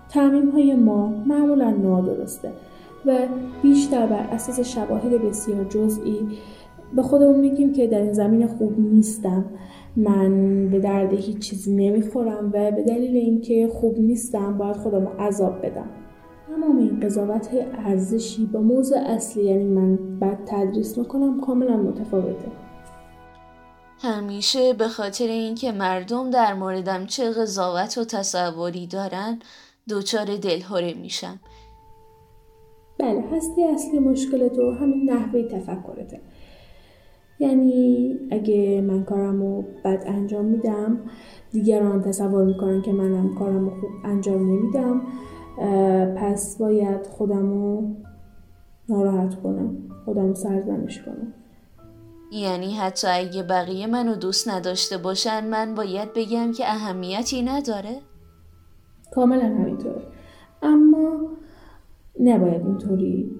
تعمیم 0.08 0.50
های 0.50 0.74
ما 0.74 1.08
معمولا 1.08 1.70
نادرسته 1.70 2.52
و 3.06 3.18
بیشتر 3.62 4.06
بر 4.06 4.26
اساس 4.32 4.60
شواهد 4.60 5.22
بسیار 5.28 5.64
جزئی 5.64 6.38
به 6.96 7.02
خودمون 7.02 7.40
میگیم 7.40 7.72
که 7.72 7.86
در 7.86 8.02
این 8.02 8.12
زمین 8.12 8.46
خوب 8.46 8.80
نیستم. 8.80 9.44
من 9.96 10.68
به 10.68 10.78
درد 10.78 11.12
هیچ 11.12 11.38
چیزی 11.38 11.74
نمی‌خورم 11.74 12.50
و 12.54 12.70
به 12.70 12.82
دلیل 12.82 13.16
اینکه 13.16 13.68
خوب 13.72 13.98
نیستم 13.98 14.58
باید 14.58 14.76
خودم 14.76 15.06
عذاب 15.06 15.66
بدم. 15.66 15.90
تمام 16.46 16.78
این 16.78 17.00
قضاوت 17.00 17.46
های 17.46 17.62
ارزشی 17.62 18.46
با 18.46 18.60
موضوع 18.60 18.98
اصلی 18.98 19.44
یعنی 19.44 19.64
من 19.64 20.18
بد 20.18 20.38
تدریس 20.46 20.98
می‌کنم 20.98 21.40
کاملا 21.40 21.76
متفاوته. 21.76 22.48
همیشه 23.98 24.72
به 24.72 24.88
خاطر 24.88 25.26
اینکه 25.26 25.72
مردم 25.72 26.30
در 26.30 26.54
موردم 26.54 27.06
چه 27.06 27.30
قضاوت 27.30 27.98
و 27.98 28.04
تصوری 28.04 28.86
دارن 28.86 29.38
دچار 29.90 30.36
دلهوره 30.36 30.94
میشم. 30.94 31.40
بله 32.98 33.24
هستی 33.32 33.64
اصلی 33.64 33.98
مشکل 33.98 34.48
تو 34.48 34.70
همین 34.70 35.10
نحوه 35.10 35.42
تفکرته. 35.42 36.20
یعنی 37.38 38.16
اگه 38.30 38.80
من 38.80 39.04
کارم 39.04 39.42
رو 39.42 39.64
بد 39.84 40.02
انجام 40.06 40.44
میدم 40.44 40.98
دیگران 41.52 42.02
تصور 42.02 42.44
می‌کنن 42.44 42.82
که 42.82 42.92
منم 42.92 43.34
کارم 43.34 43.64
رو 43.64 43.70
خوب 43.70 43.90
انجام 44.04 44.50
نمیدم 44.50 45.02
پس 46.16 46.58
باید 46.58 47.06
خودم 47.06 47.50
رو 47.50 47.94
ناراحت 48.88 49.42
کنم 49.42 49.76
خودم 50.04 50.28
رو 50.28 50.34
سرزنش 50.34 51.02
کنم. 51.02 51.34
یعنی 52.32 52.74
حتی 52.74 53.06
اگه 53.06 53.42
بقیه 53.42 53.86
منو 53.86 54.14
دوست 54.14 54.48
نداشته 54.48 54.98
باشن 54.98 55.48
من 55.48 55.74
باید 55.74 56.08
بگم 56.14 56.52
که 56.52 56.64
اهمیتی 56.66 57.42
نداره؟ 57.42 57.96
کاملا 59.14 59.44
همینطوره 59.44 60.02
اما 60.62 61.20
نباید 62.20 62.66
اینطوری 62.66 63.30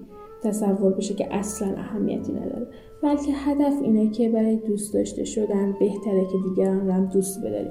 تصور 0.43 0.93
بشه 0.93 1.13
که 1.13 1.35
اصلا 1.35 1.77
اهمیتی 1.77 2.31
نداره. 2.31 2.67
بلکه 3.03 3.31
هدف 3.33 3.73
اینه 3.81 4.09
که 4.09 4.29
برای 4.29 4.55
دوست 4.55 4.93
داشته 4.93 5.25
شدن 5.25 5.75
بهتره 5.79 6.25
که 6.31 6.37
دیگران 6.49 6.85
رو 6.87 6.91
هم 6.91 7.05
دوست 7.05 7.39
بداری. 7.39 7.69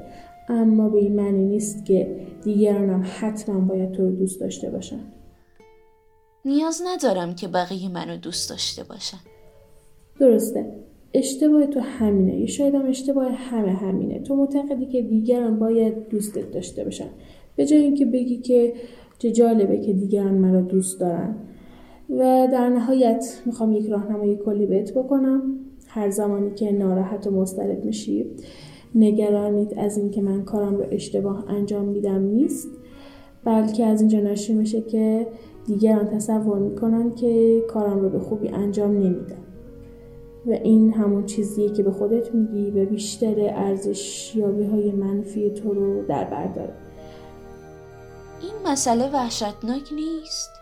اما 0.49 0.89
به 0.89 0.99
این 0.99 1.17
معنی 1.17 1.45
نیست 1.45 1.85
که 1.85 2.27
دیگران 2.45 2.91
هم 2.91 3.05
حتما 3.21 3.61
باید 3.61 3.93
تو 3.93 4.03
رو 4.03 4.13
دوست 4.13 4.41
داشته 4.41 4.71
باشن. 4.71 5.01
نیاز 6.45 6.83
ندارم 6.87 7.35
که 7.35 7.49
بقیه 7.49 7.89
منو 7.89 8.17
دوست 8.17 8.51
داشته 8.51 8.85
باشن. 8.85 9.19
درسته. 10.21 10.67
اشتباه 11.15 11.67
تو 11.67 11.81
همینه. 11.81 12.41
یا 12.41 12.47
شاید 12.47 12.75
هم 12.75 12.87
اشتباه 12.87 13.33
همه 13.33 13.73
همینه. 13.73 14.19
تو 14.19 14.37
معتقدی 14.37 14.87
که 14.87 15.03
دیگران 15.03 15.59
باید 15.59 16.09
دوستت 16.09 16.51
داشته 16.51 16.85
باشن. 16.85 17.09
به 17.57 17.67
جای 17.67 17.81
اینکه 17.81 18.05
بگی 18.05 18.37
که 18.37 18.75
چه 19.19 19.31
جالبه 19.31 19.79
که 19.79 19.93
دیگران 19.93 20.35
مرا 20.35 20.61
دوست 20.61 21.01
دارن. 21.01 21.37
و 22.19 22.49
در 22.53 22.69
نهایت 22.69 23.43
می‌خوام 23.47 23.73
یک 23.73 23.87
راهنمایی 23.87 24.37
کلی 24.37 24.67
بهت 24.67 24.95
بکنم. 24.95 25.43
هر 25.87 26.11
زمانی 26.11 26.55
که 26.55 26.73
ناراحت 26.73 27.27
و 27.27 27.31
مضطرب 27.31 27.85
میشی 27.85 28.27
نگرانید 28.95 29.75
از 29.79 29.99
اینکه 29.99 30.23
من 30.23 30.45
کارم 30.45 30.77
رو 30.77 30.85
اشتباه 30.91 31.45
انجام 31.49 31.85
میدم 31.85 32.23
نیست 32.23 32.69
بلکه 33.45 33.87
از 33.87 34.01
اینجا 34.01 34.21
ناشی 34.21 34.55
میشه 34.55 34.81
که 34.81 35.27
دیگران 35.67 36.09
تصور 36.09 36.59
می‌کنن 36.59 37.15
که 37.15 37.63
کارم 37.69 38.01
رو 38.01 38.09
به 38.09 38.19
خوبی 38.19 38.49
انجام 38.49 38.91
نمیدم 38.91 39.43
و 40.47 40.51
این 40.53 40.93
همون 40.93 41.27
چیزیه 41.27 41.71
که 41.71 41.83
به 41.83 41.91
خودت 41.91 42.35
میگی 42.35 42.71
و 42.71 42.87
بیشتر 42.87 43.35
ارزش 43.39 44.33
یابی 44.37 44.65
های 44.65 44.93
منفی 44.93 45.51
تو 45.51 45.75
رو 45.75 46.07
در 46.07 46.25
بر 46.25 46.47
داره. 46.47 46.75
این 48.43 48.73
مسئله 48.73 49.11
وحشتناک 49.13 49.93
نیست. 49.95 50.62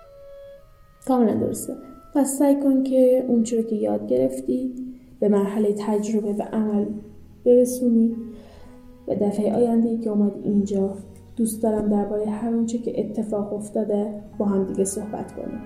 کاملا 1.10 1.34
درسته 1.34 1.76
پس 2.14 2.38
سعی 2.38 2.60
کن 2.60 2.82
که 2.82 3.24
اون 3.28 3.44
رو 3.44 3.62
که 3.62 3.76
یاد 3.76 4.06
گرفتی 4.06 4.74
به 5.20 5.28
مرحله 5.28 5.74
تجربه 5.78 6.32
و 6.32 6.42
عمل 6.42 6.86
برسونی. 7.46 8.16
و 9.08 9.14
دفعه 9.14 9.54
آینده 9.54 9.88
ای 9.88 9.98
که 9.98 10.10
اومد 10.10 10.32
اینجا 10.42 10.96
دوست 11.36 11.62
دارم 11.62 11.88
درباره 11.88 12.30
هر 12.30 12.64
چه 12.64 12.78
که 12.78 13.00
اتفاق 13.00 13.52
افتاده 13.52 14.22
با 14.38 14.46
هم 14.46 14.64
دیگه 14.64 14.84
صحبت 14.84 15.32
کنیم. 15.32 15.60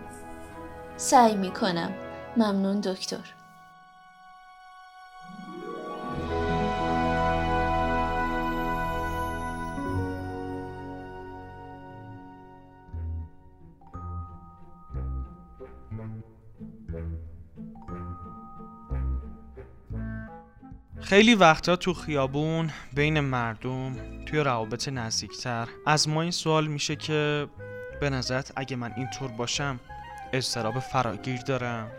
سعی 0.97 1.37
می‌کنم. 1.37 1.91
ممنون 2.37 2.81
دکتر. 2.81 3.44
خیلی 21.05 21.35
وقتا 21.35 21.77
تو 21.77 21.95
خیابون 21.95 22.71
بین 22.93 23.21
مردم 23.21 23.97
توی 24.27 24.39
روابط 24.39 24.89
نزدیکتر 24.89 25.69
از 25.87 26.09
ما 26.09 26.23
این 26.23 26.31
سوال 26.31 26.67
میشه 26.67 26.97
که 26.97 27.47
به 28.01 28.11
نظرت 28.11 28.53
اگه 28.57 28.77
من 28.77 28.93
اینطور 28.97 29.31
باشم 29.31 29.81
اضطراب 30.33 30.79
فراگیر 30.79 31.41
دارم؟ 31.41 31.91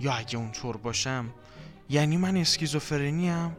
یا 0.00 0.12
اگه 0.12 0.36
اونطور 0.36 0.76
باشم 0.76 1.26
یعنی 1.90 2.16
من 2.16 2.36
اسکیزوفرنی 2.36 3.28
هم 3.28 3.56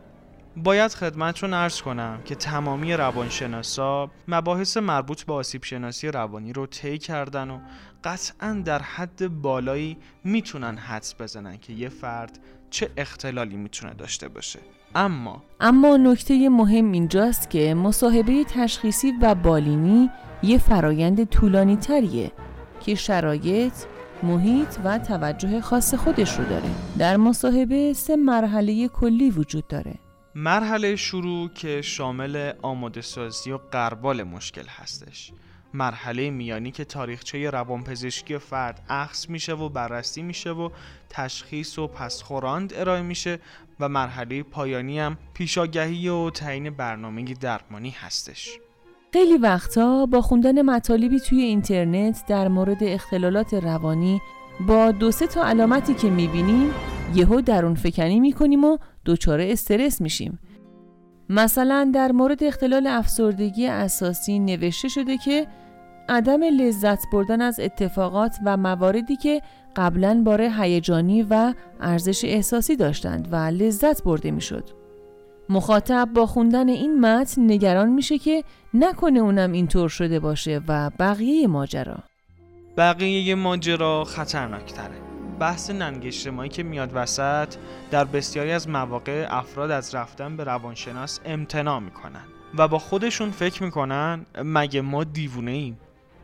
باید 0.57 0.93
خدمتتون 0.93 1.53
ارز 1.53 1.81
کنم 1.81 2.21
که 2.25 2.35
تمامی 2.35 2.93
روانشناسا 2.93 4.11
مباحث 4.27 4.77
مربوط 4.77 5.23
به 5.23 5.33
آسیب 5.33 5.63
شناسی 5.63 6.07
روانی 6.07 6.53
رو 6.53 6.65
طی 6.65 6.97
کردن 6.97 7.49
و 7.49 7.59
قطعا 8.03 8.61
در 8.65 8.81
حد 8.81 9.27
بالایی 9.27 9.97
می‌تونن 10.23 10.77
حدس 10.77 11.15
بزنن 11.19 11.57
که 11.57 11.73
یه 11.73 11.89
فرد 11.89 12.39
چه 12.69 12.89
اختلالی 12.97 13.57
می‌تونه 13.57 13.93
داشته 13.93 14.27
باشه. 14.27 14.59
اما 14.95 15.43
اما 15.59 15.97
نکته 15.97 16.49
مهم 16.49 16.91
اینجاست 16.91 17.49
که 17.49 17.73
مصاحبه 17.73 18.43
تشخیصی 18.43 19.13
و 19.21 19.35
بالینی 19.35 20.09
یه 20.43 20.57
فرایند 20.57 21.23
طولانی 21.23 21.75
تریه 21.75 22.31
که 22.79 22.95
شرایط 22.95 23.73
محیط 24.23 24.77
و 24.83 24.99
توجه 24.99 25.61
خاص 25.61 25.93
خودش 25.93 26.39
رو 26.39 26.45
داره. 26.45 26.69
در 26.97 27.17
مصاحبه 27.17 27.93
سه 27.93 28.15
مرحله 28.15 28.87
کلی 28.87 29.31
وجود 29.31 29.67
داره. 29.67 29.95
مرحله 30.35 30.95
شروع 30.95 31.49
که 31.49 31.81
شامل 31.81 32.51
آماده 32.61 33.01
سازی 33.01 33.51
و 33.51 33.57
قربال 33.71 34.23
مشکل 34.23 34.65
هستش. 34.67 35.31
مرحله 35.73 36.29
میانی 36.29 36.71
که 36.71 36.85
تاریخچه 36.85 37.49
روانپزشکی 37.49 38.37
فرد 38.37 38.85
اخص 38.89 39.29
میشه 39.29 39.53
و 39.53 39.69
بررسی 39.69 40.21
میشه 40.21 40.51
و 40.51 40.69
تشخیص 41.09 41.79
و 41.79 41.87
پسخوراند 41.87 42.73
ارائه 42.75 43.01
میشه 43.01 43.39
و 43.79 43.89
مرحله 43.89 44.43
پایانی 44.43 44.99
هم 44.99 45.17
پیشاگهی 45.33 46.07
و 46.07 46.29
تعیین 46.29 46.69
برنامه 46.69 47.23
درمانی 47.23 47.89
هستش. 47.89 48.59
خیلی 49.13 49.37
وقتا 49.37 50.05
با 50.05 50.21
خوندن 50.21 50.61
مطالبی 50.61 51.19
توی 51.19 51.41
اینترنت 51.41 52.23
در 52.27 52.47
مورد 52.47 52.83
اختلالات 52.83 53.53
روانی 53.53 54.21
با 54.67 54.91
دو 54.91 55.11
سه 55.11 55.27
تا 55.27 55.45
علامتی 55.45 55.93
که 55.93 56.09
می‌بینیم 56.09 56.71
یهو 57.15 57.41
درون 57.41 57.75
فکنی 57.75 58.19
می‌کنیم 58.19 58.63
و 58.63 58.77
دچار 59.05 59.41
استرس 59.41 60.01
میشیم. 60.01 60.39
مثلا 61.29 61.91
در 61.93 62.11
مورد 62.11 62.43
اختلال 62.43 62.87
افسردگی 62.87 63.67
اساسی 63.67 64.39
نوشته 64.39 64.87
شده 64.87 65.17
که 65.17 65.47
عدم 66.09 66.43
لذت 66.43 66.99
بردن 67.13 67.41
از 67.41 67.59
اتفاقات 67.59 68.37
و 68.45 68.57
مواردی 68.57 69.15
که 69.15 69.41
قبلا 69.75 70.21
باره 70.25 70.51
هیجانی 70.59 71.23
و 71.29 71.53
ارزش 71.81 72.25
احساسی 72.25 72.75
داشتند 72.75 73.27
و 73.31 73.35
لذت 73.35 74.03
برده 74.03 74.31
می‌شد. 74.31 74.69
مخاطب 75.49 76.09
با 76.15 76.25
خوندن 76.25 76.69
این 76.69 76.99
متن 76.99 77.51
نگران 77.51 77.89
میشه 77.89 78.17
که 78.17 78.43
نکنه 78.73 79.19
اونم 79.19 79.51
اینطور 79.51 79.89
شده 79.89 80.19
باشه 80.19 80.61
و 80.67 80.91
بقیه 80.99 81.47
ماجرا 81.47 81.97
بقیه 82.77 83.35
ماجرا 83.35 84.03
خطرناکتره 84.03 85.06
بحث 85.39 85.69
ننگ 85.69 86.05
اجتماعی 86.05 86.49
که 86.49 86.63
میاد 86.63 86.91
وسط 86.93 87.55
در 87.91 88.05
بسیاری 88.05 88.51
از 88.51 88.69
مواقع 88.69 89.27
افراد 89.29 89.71
از 89.71 89.95
رفتن 89.95 90.37
به 90.37 90.43
روانشناس 90.43 91.19
امتناع 91.25 91.79
می‌کنن 91.79 92.23
و 92.57 92.67
با 92.67 92.79
خودشون 92.79 93.31
فکر 93.31 93.63
می‌کنن 93.63 94.25
مگه 94.43 94.81
ما 94.81 95.03
دیوونه 95.03 95.51
ایم؟ 95.51 95.79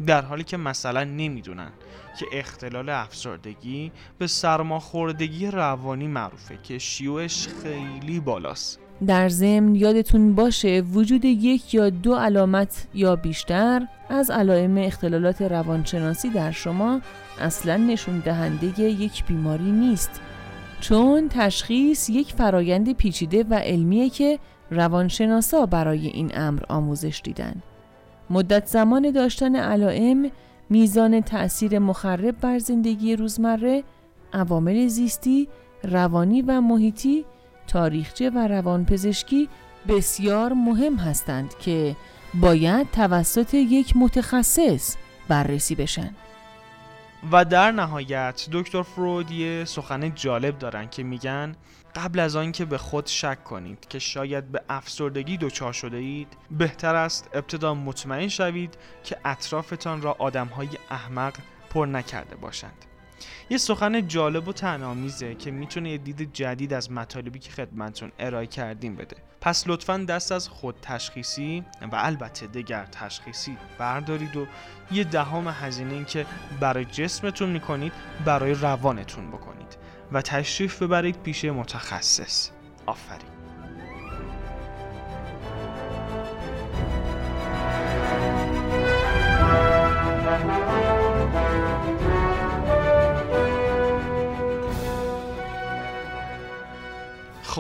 در 0.08 0.22
حالی 0.22 0.44
که 0.44 0.58
مثلا 0.58 1.04
نمی‌دونن 1.04 1.72
که 2.20 2.26
اختلال 2.32 2.90
افسردگی 2.90 3.92
به 4.18 4.28
سرماخوردگی 4.28 5.48
روانی 5.48 6.08
معروفه 6.08 6.58
که 6.64 6.80
شیوعش 6.80 7.48
خیلی 7.64 8.20
بالاست. 8.20 8.80
در 9.08 9.30
ضمن 9.30 9.76
یادتون 9.76 10.36
باشه 10.36 10.82
وجود 10.82 11.26
یک 11.26 11.74
یا 11.74 11.90
دو 11.90 12.16
علامت 12.16 12.88
یا 12.94 13.16
بیشتر 13.16 13.88
از 14.10 14.32
علائم 14.32 14.78
اختلالات 14.78 15.42
روانشناسی 15.42 16.30
در 16.30 16.52
شما 16.52 17.02
اصلا 17.40 17.78
نشون 17.78 18.20
دهنده 18.20 18.82
یک 18.82 19.26
بیماری 19.26 19.72
نیست 19.72 20.22
چون 20.82 21.30
تشخیص 21.30 22.10
یک 22.10 22.34
فرایند 22.34 22.94
پیچیده 22.94 23.46
و 23.50 23.54
علمیه 23.54 24.10
که 24.10 24.40
روانشناسا 24.72 25.66
برای 25.66 26.08
این 26.08 26.32
امر 26.34 26.64
آموزش 26.70 27.22
دیدن. 27.24 27.54
مدت 28.30 28.66
زمان 28.66 29.12
داشتن 29.12 29.56
علائم 29.56 30.32
میزان 30.70 31.22
تأثیر 31.22 31.80
مخرب 31.80 32.36
بر 32.42 32.60
زندگی 32.60 33.16
روزمره 33.16 33.84
عوامل 34.34 34.88
زیستی 34.88 35.48
روانی 35.84 36.42
و 36.42 36.62
محیطی 36.62 37.26
تاریخچه 37.74 38.30
و 38.30 38.48
روانپزشکی 38.48 39.50
بسیار 39.88 40.54
مهم 40.54 40.96
هستند 40.96 41.58
که 41.58 41.96
باید 42.34 42.92
توسط 42.92 43.54
یک 43.54 43.94
متخصص 43.98 44.96
بررسی 45.28 45.76
بشن. 45.76 46.16
و 47.32 47.46
در 47.46 47.72
نهایت 47.72 48.48
دکتر 48.52 48.84
فرود 48.84 49.32
یه 49.32 49.66
سخن 49.66 50.16
جالب 50.16 50.60
دارن 50.60 50.90
که 50.90 51.04
میگن 51.04 51.56
قبل 51.96 52.20
از 52.20 52.36
آنکه 52.36 52.66
به 52.66 52.78
خود 52.78 53.08
شک 53.08 53.44
کنید 53.44 53.88
که 53.90 54.00
شاید 54.00 54.52
به 54.52 54.62
افسردگی 54.70 55.38
دچار 55.38 55.74
شده 55.74 55.98
اید 55.98 56.28
بهتر 56.52 56.96
است 56.96 57.30
ابتدا 57.34 57.74
مطمئن 57.74 58.28
شوید 58.28 58.78
که 59.04 59.18
اطرافتان 59.26 60.02
را 60.02 60.16
آدمهای 60.20 60.70
احمق 60.90 61.34
پر 61.70 61.86
نکرده 61.86 62.36
باشند. 62.36 62.86
یه 63.50 63.58
سخن 63.58 64.08
جالب 64.08 64.48
و 64.48 64.54
تنامیزه 64.54 65.36
که 65.36 65.52
می‌تونه 65.52 65.90
یه 65.90 65.98
دید 65.98 66.34
جدید 66.34 66.74
از 66.74 66.92
مطالبی 66.92 67.40
که 67.40 67.52
خدمتون 67.52 68.12
ارائه 68.20 68.48
کردیم 68.48 68.96
بده. 68.96 69.16
پس 69.42 69.64
لطفا 69.68 69.98
دست 69.98 70.32
از 70.32 70.50
خود 70.50 70.76
تشخیصی 70.82 71.64
و 71.82 71.96
البته 71.96 72.48
دگر 72.48 72.86
تشخیصی 72.86 73.58
بردارید 73.78 74.36
و 74.36 74.46
یه 74.92 75.04
دهم 75.04 75.48
هزینه 75.48 75.94
این 75.94 76.06
که 76.06 76.26
برای 76.60 76.86
جسمتون 76.86 77.50
می‌کنید 77.50 77.94
برای 78.26 78.54
روانتون 78.54 79.28
بکنید 79.28 79.78
و 80.12 80.22
تشریف 80.22 80.82
ببرید 80.82 81.22
پیش 81.24 81.46
متخصص. 81.46 82.50
آفرین. 82.86 83.33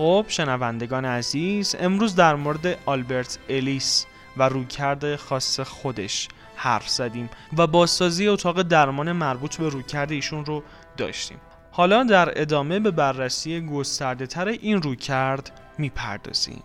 خب 0.03 0.25
شنوندگان 0.27 1.05
عزیز 1.05 1.75
امروز 1.79 2.15
در 2.15 2.35
مورد 2.35 2.77
آلبرت 2.85 3.37
الیس 3.49 4.05
و 4.37 4.49
رویکرد 4.49 5.15
خاص 5.15 5.59
خودش 5.59 6.27
حرف 6.55 6.89
زدیم 6.89 7.29
و 7.57 7.67
بازسازی 7.67 8.27
اتاق 8.27 8.61
درمان 8.61 9.11
مربوط 9.11 9.57
به 9.57 9.69
رویکرد 9.69 10.11
ایشون 10.11 10.45
رو 10.45 10.63
داشتیم. 10.97 11.37
حالا 11.71 12.03
در 12.03 12.41
ادامه 12.41 12.79
به 12.79 12.91
بررسی 12.91 13.61
گسترده 13.65 14.27
تر 14.27 14.47
این 14.47 14.81
رویکرد 14.81 15.51
می‌پردازیم. 15.77 16.63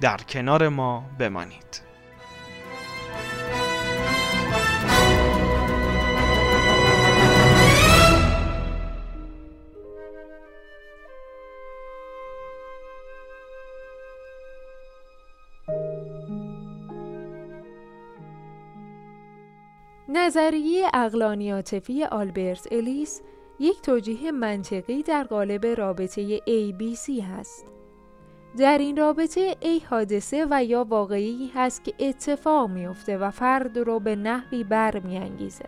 در 0.00 0.16
کنار 0.16 0.68
ما 0.68 1.04
بمانید. 1.18 1.89
نظریه 20.12 20.86
اقلانی 20.94 21.50
عاطفی 21.50 22.04
آلبرت 22.04 22.68
الیس 22.70 23.22
یک 23.58 23.80
توجیه 23.80 24.32
منطقی 24.32 25.02
در 25.02 25.24
قالب 25.24 25.66
رابطه 25.66 26.38
ABC 26.38 27.22
هست. 27.22 27.66
در 28.58 28.78
این 28.78 28.96
رابطه 28.96 29.56
A 29.62 29.84
حادثه 29.90 30.46
و 30.50 30.64
یا 30.64 30.84
واقعی 30.84 31.50
هست 31.54 31.84
که 31.84 31.94
اتفاق 31.98 32.70
میافته 32.70 33.18
و 33.18 33.30
فرد 33.30 33.78
رو 33.78 34.00
به 34.00 34.16
نحوی 34.16 34.64
برمیانگیزه. 34.64 35.64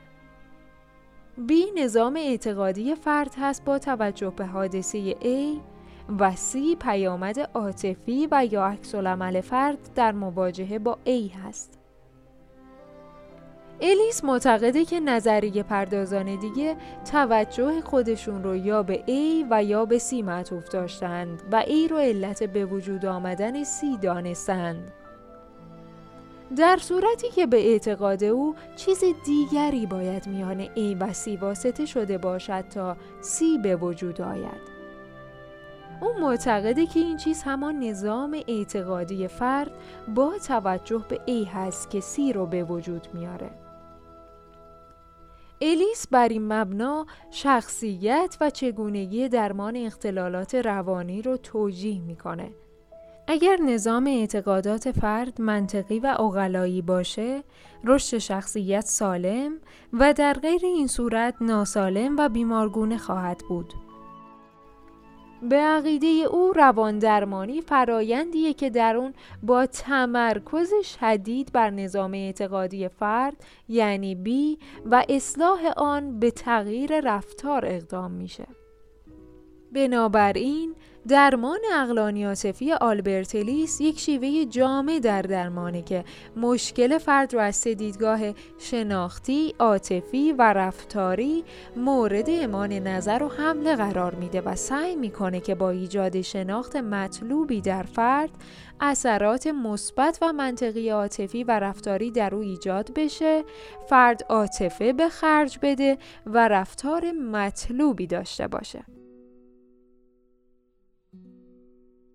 B 1.48 1.52
نظام 1.76 2.16
اعتقادی 2.16 2.94
فرد 2.94 3.34
هست 3.38 3.64
با 3.64 3.78
توجه 3.78 4.30
به 4.30 4.46
حادثه 4.46 5.12
A 5.12 5.60
و 6.20 6.32
C 6.32 6.76
پیامد 6.80 7.38
عاطفی 7.38 8.28
و 8.30 8.46
یا 8.50 8.66
عکس 8.66 8.94
فرد 9.42 9.94
در 9.94 10.12
مواجهه 10.12 10.78
با 10.78 10.98
A 11.06 11.36
هست. 11.44 11.81
الیس 13.84 14.24
معتقده 14.24 14.84
که 14.84 15.00
نظریه 15.00 15.62
پردازان 15.62 16.36
دیگه 16.36 16.76
توجه 17.12 17.80
خودشون 17.80 18.42
رو 18.42 18.56
یا 18.56 18.82
به 18.82 18.96
A 19.06 19.46
و 19.50 19.64
یا 19.64 19.84
به 19.84 19.98
C 19.98 20.12
معطوف 20.12 20.68
داشتند 20.68 21.42
و 21.52 21.62
A 21.62 21.90
رو 21.90 21.96
علت 21.96 22.42
به 22.42 22.64
وجود 22.64 23.06
آمدن 23.06 23.64
C 23.64 24.00
دانستند. 24.02 24.92
در 26.56 26.76
صورتی 26.76 27.28
که 27.30 27.46
به 27.46 27.56
اعتقاد 27.56 28.24
او 28.24 28.54
چیز 28.76 29.04
دیگری 29.24 29.86
باید 29.86 30.26
میان 30.26 30.64
A 30.66 30.96
و 31.00 31.12
C 31.12 31.42
واسطه 31.42 31.86
شده 31.86 32.18
باشد 32.18 32.64
تا 32.70 32.96
C 33.22 33.62
به 33.62 33.76
وجود 33.76 34.20
آید. 34.20 34.72
او 36.00 36.20
معتقده 36.20 36.86
که 36.86 37.00
این 37.00 37.16
چیز 37.16 37.42
همان 37.42 37.78
نظام 37.78 38.36
اعتقادی 38.48 39.28
فرد 39.28 39.70
با 40.14 40.32
توجه 40.46 41.04
به 41.08 41.20
A 41.26 41.48
هست 41.54 41.90
که 41.90 42.00
C 42.00 42.34
رو 42.34 42.46
به 42.46 42.64
وجود 42.64 43.08
میاره. 43.14 43.61
الیس 45.64 46.06
بر 46.10 46.28
این 46.28 46.52
مبنا 46.52 47.06
شخصیت 47.30 48.36
و 48.40 48.50
چگونگی 48.50 49.28
درمان 49.28 49.76
اختلالات 49.76 50.54
روانی 50.54 51.22
رو 51.22 51.36
توجیه 51.36 52.00
می‌کنه. 52.00 52.50
اگر 53.28 53.56
نظام 53.56 54.06
اعتقادات 54.06 54.90
فرد 54.90 55.40
منطقی 55.40 55.98
و 55.98 56.16
اقلایی 56.18 56.82
باشه، 56.82 57.42
رشد 57.84 58.18
شخصیت 58.18 58.86
سالم 58.86 59.52
و 59.92 60.12
در 60.12 60.32
غیر 60.32 60.60
این 60.64 60.86
صورت 60.86 61.34
ناسالم 61.40 62.16
و 62.16 62.28
بیمارگونه 62.28 62.98
خواهد 62.98 63.42
بود. 63.48 63.74
به 65.42 65.56
عقیده 65.56 66.06
او 66.06 66.52
روان 66.52 66.98
درمانی 66.98 67.60
فرایندیه 67.60 68.54
که 68.54 68.70
در 68.70 68.96
اون 68.96 69.14
با 69.42 69.66
تمرکز 69.66 70.72
شدید 70.82 71.52
بر 71.52 71.70
نظام 71.70 72.14
اعتقادی 72.14 72.88
فرد 72.88 73.36
یعنی 73.68 74.14
بی 74.14 74.58
و 74.84 75.04
اصلاح 75.08 75.66
آن 75.76 76.18
به 76.18 76.30
تغییر 76.30 77.00
رفتار 77.00 77.66
اقدام 77.66 78.10
میشه. 78.10 78.46
بنابراین 79.72 80.74
درمان 81.08 81.58
اقلانی 81.74 82.24
عاطفی 82.24 82.72
آلبرتلیس 82.72 83.80
یک 83.80 84.00
شیوه 84.00 84.44
جامع 84.44 84.98
در 84.98 85.22
درمانه 85.22 85.82
که 85.82 86.04
مشکل 86.36 86.98
فرد 86.98 87.34
رو 87.34 87.40
از 87.40 87.64
دیدگاه 87.64 88.20
شناختی، 88.58 89.54
عاطفی 89.58 90.32
و 90.32 90.52
رفتاری 90.52 91.44
مورد 91.76 92.26
امان 92.28 92.72
نظر 92.72 93.22
و 93.22 93.28
حمله 93.28 93.76
قرار 93.76 94.14
میده 94.14 94.40
و 94.40 94.56
سعی 94.56 94.96
می‌کنه 94.96 95.40
که 95.40 95.54
با 95.54 95.70
ایجاد 95.70 96.20
شناخت 96.20 96.76
مطلوبی 96.76 97.60
در 97.60 97.82
فرد 97.82 98.30
اثرات 98.80 99.46
مثبت 99.46 100.18
و 100.22 100.32
منطقی 100.32 100.90
عاطفی 100.90 101.44
و 101.44 101.58
رفتاری 101.58 102.10
در 102.10 102.34
او 102.34 102.40
ایجاد 102.40 102.90
بشه 102.96 103.44
فرد 103.88 104.22
عاطفه 104.28 104.92
به 104.92 105.08
خرج 105.08 105.58
بده 105.62 105.98
و 106.26 106.48
رفتار 106.48 107.12
مطلوبی 107.12 108.06
داشته 108.06 108.48
باشه. 108.48 108.84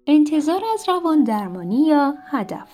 انتظار 0.09 0.61
از 0.73 0.89
روان 0.89 1.23
درمانی 1.23 1.85
یا 1.87 2.13
هدف 2.27 2.67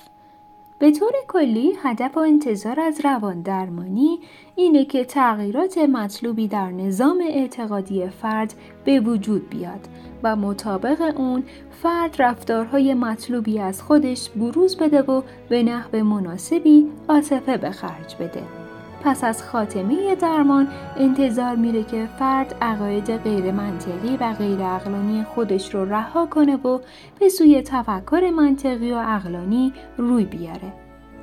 به 0.80 0.92
طور 0.92 1.12
کلی 1.28 1.74
هدف 1.84 2.18
و 2.18 2.20
انتظار 2.20 2.80
از 2.80 3.02
روان 3.04 3.42
درمانی 3.42 4.20
اینه 4.56 4.86
که 4.86 5.06
تغییرات 5.06 5.78
مطلوبی 5.78 6.48
در 6.48 6.72
نظام 6.72 7.22
اعتقادی 7.30 8.08
فرد 8.08 8.54
به 8.86 9.00
وجود 9.00 9.50
بیاد 9.50 9.88
و 10.24 10.36
مطابق 10.36 11.14
اون 11.20 11.44
فرد 11.82 12.16
رفتارهای 12.20 12.94
مطلوبی 12.94 13.60
از 13.60 13.82
خودش 13.82 14.30
بروز 14.30 14.78
بده 14.78 15.02
و 15.02 15.22
به 15.50 15.64
نحو 15.64 16.04
مناسبی 16.04 16.88
عاطفه 17.10 17.58
به 17.58 17.72
خرج 17.72 18.16
بده. 18.16 18.63
پس 19.04 19.24
از 19.24 19.44
خاتمه 19.44 20.16
درمان 20.16 20.68
انتظار 20.98 21.56
میره 21.56 21.84
که 21.84 22.08
فرد 22.20 22.56
عقاید 22.62 23.18
غیر 23.18 23.52
منطقی 23.52 24.18
و 24.18 24.34
غیر 24.34 24.62
اقلانی 24.62 25.24
خودش 25.24 25.76
رو 25.76 25.86
رها 25.86 26.26
کنه 26.26 26.56
و 26.56 26.80
به 27.20 27.30
سوی 27.30 27.62
تفکر 27.62 28.32
منطقی 28.38 28.92
و 28.92 29.04
اقلانی 29.08 29.74
روی 29.98 30.26
بیاره. 30.26 30.74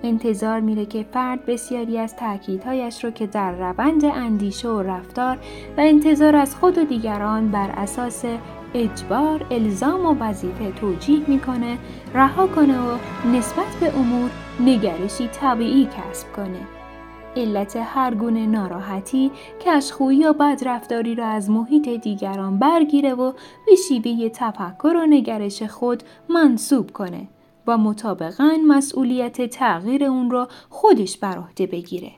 انتظار 0.03 0.61
میره 0.61 0.87
که 0.87 1.07
فرد 1.13 1.47
بسیاری 1.47 1.99
از 1.99 2.17
تاکیدهایش 2.17 3.05
رو 3.05 3.11
که 3.11 3.27
در 3.27 3.53
روند 3.53 4.05
اندیشه 4.05 4.69
و 4.69 4.83
رفتار 4.83 5.37
و 5.77 5.81
انتظار 5.81 6.37
از 6.37 6.57
خود 6.57 6.79
و 6.79 6.85
دیگران 6.85 7.51
بر 7.51 7.71
اساس 7.71 8.25
اجبار، 8.75 9.47
الزام 9.51 10.07
و 10.07 10.15
وظیفه 10.21 10.73
توجیه 10.73 11.21
می‌کنه 11.27 11.79
رها 12.15 12.47
کنه 12.47 12.79
و 12.79 12.97
نسبت 13.37 13.77
به 13.81 13.99
امور 13.99 14.31
نگرشی 14.61 15.29
طبیعی 15.29 15.85
کسب 15.85 16.33
کنه. 16.37 16.80
علت 17.37 17.77
هر 17.77 18.15
گونه 18.15 18.47
ناراحتی 18.47 19.31
کشخویی 19.61 20.19
یا 20.19 20.33
بدرفتاری 20.33 21.15
را 21.15 21.27
از 21.27 21.51
محیط 21.51 21.89
دیگران 21.89 22.59
برگیره 22.59 23.15
و 23.15 23.33
به 23.67 23.77
شیوه 23.89 24.29
تفکر 24.29 24.97
و 24.97 25.07
نگرش 25.07 25.63
خود 25.63 26.03
منصوب 26.29 26.91
کنه 26.91 27.29
و 27.67 27.79
مطابقا 27.79 28.59
مسئولیت 28.67 29.51
تغییر 29.51 30.05
اون 30.05 30.31
را 30.31 30.49
خودش 30.71 31.19
بر 31.19 31.39
عهده 31.39 31.67
بگیره. 31.67 32.13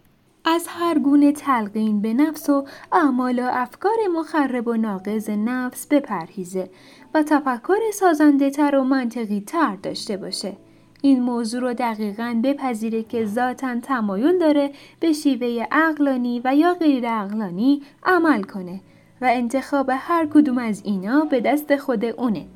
از 0.44 0.66
هر 0.68 0.98
گونه 0.98 1.32
تلقین 1.32 2.02
به 2.02 2.14
نفس 2.14 2.48
و 2.48 2.64
اعمال 2.92 3.38
و 3.38 3.48
افکار 3.52 3.96
مخرب 4.14 4.68
و 4.68 4.74
ناقض 4.74 5.30
نفس 5.30 5.86
بپرهیزه 5.86 6.70
و 7.14 7.22
تفکر 7.22 7.90
سازنده 7.94 8.50
تر 8.50 8.76
و 8.76 8.84
منطقی 8.84 9.40
تر 9.40 9.76
داشته 9.76 10.16
باشه. 10.16 10.56
این 11.04 11.22
موضوع 11.22 11.60
رو 11.60 11.74
دقیقا 11.74 12.40
بپذیره 12.44 13.02
که 13.02 13.24
ذاتا 13.24 13.80
تمایل 13.80 14.38
داره 14.38 14.70
به 15.00 15.12
شیوه 15.12 15.66
اقلانی 15.72 16.40
و 16.44 16.56
یا 16.56 16.74
غیر 16.74 17.04
اقلانی 17.06 17.82
عمل 18.04 18.42
کنه 18.42 18.80
و 19.20 19.24
انتخاب 19.30 19.90
هر 19.92 20.26
کدوم 20.26 20.58
از 20.58 20.82
اینا 20.84 21.24
به 21.24 21.40
دست 21.40 21.76
خود 21.76 22.04
اونه. 22.04 22.46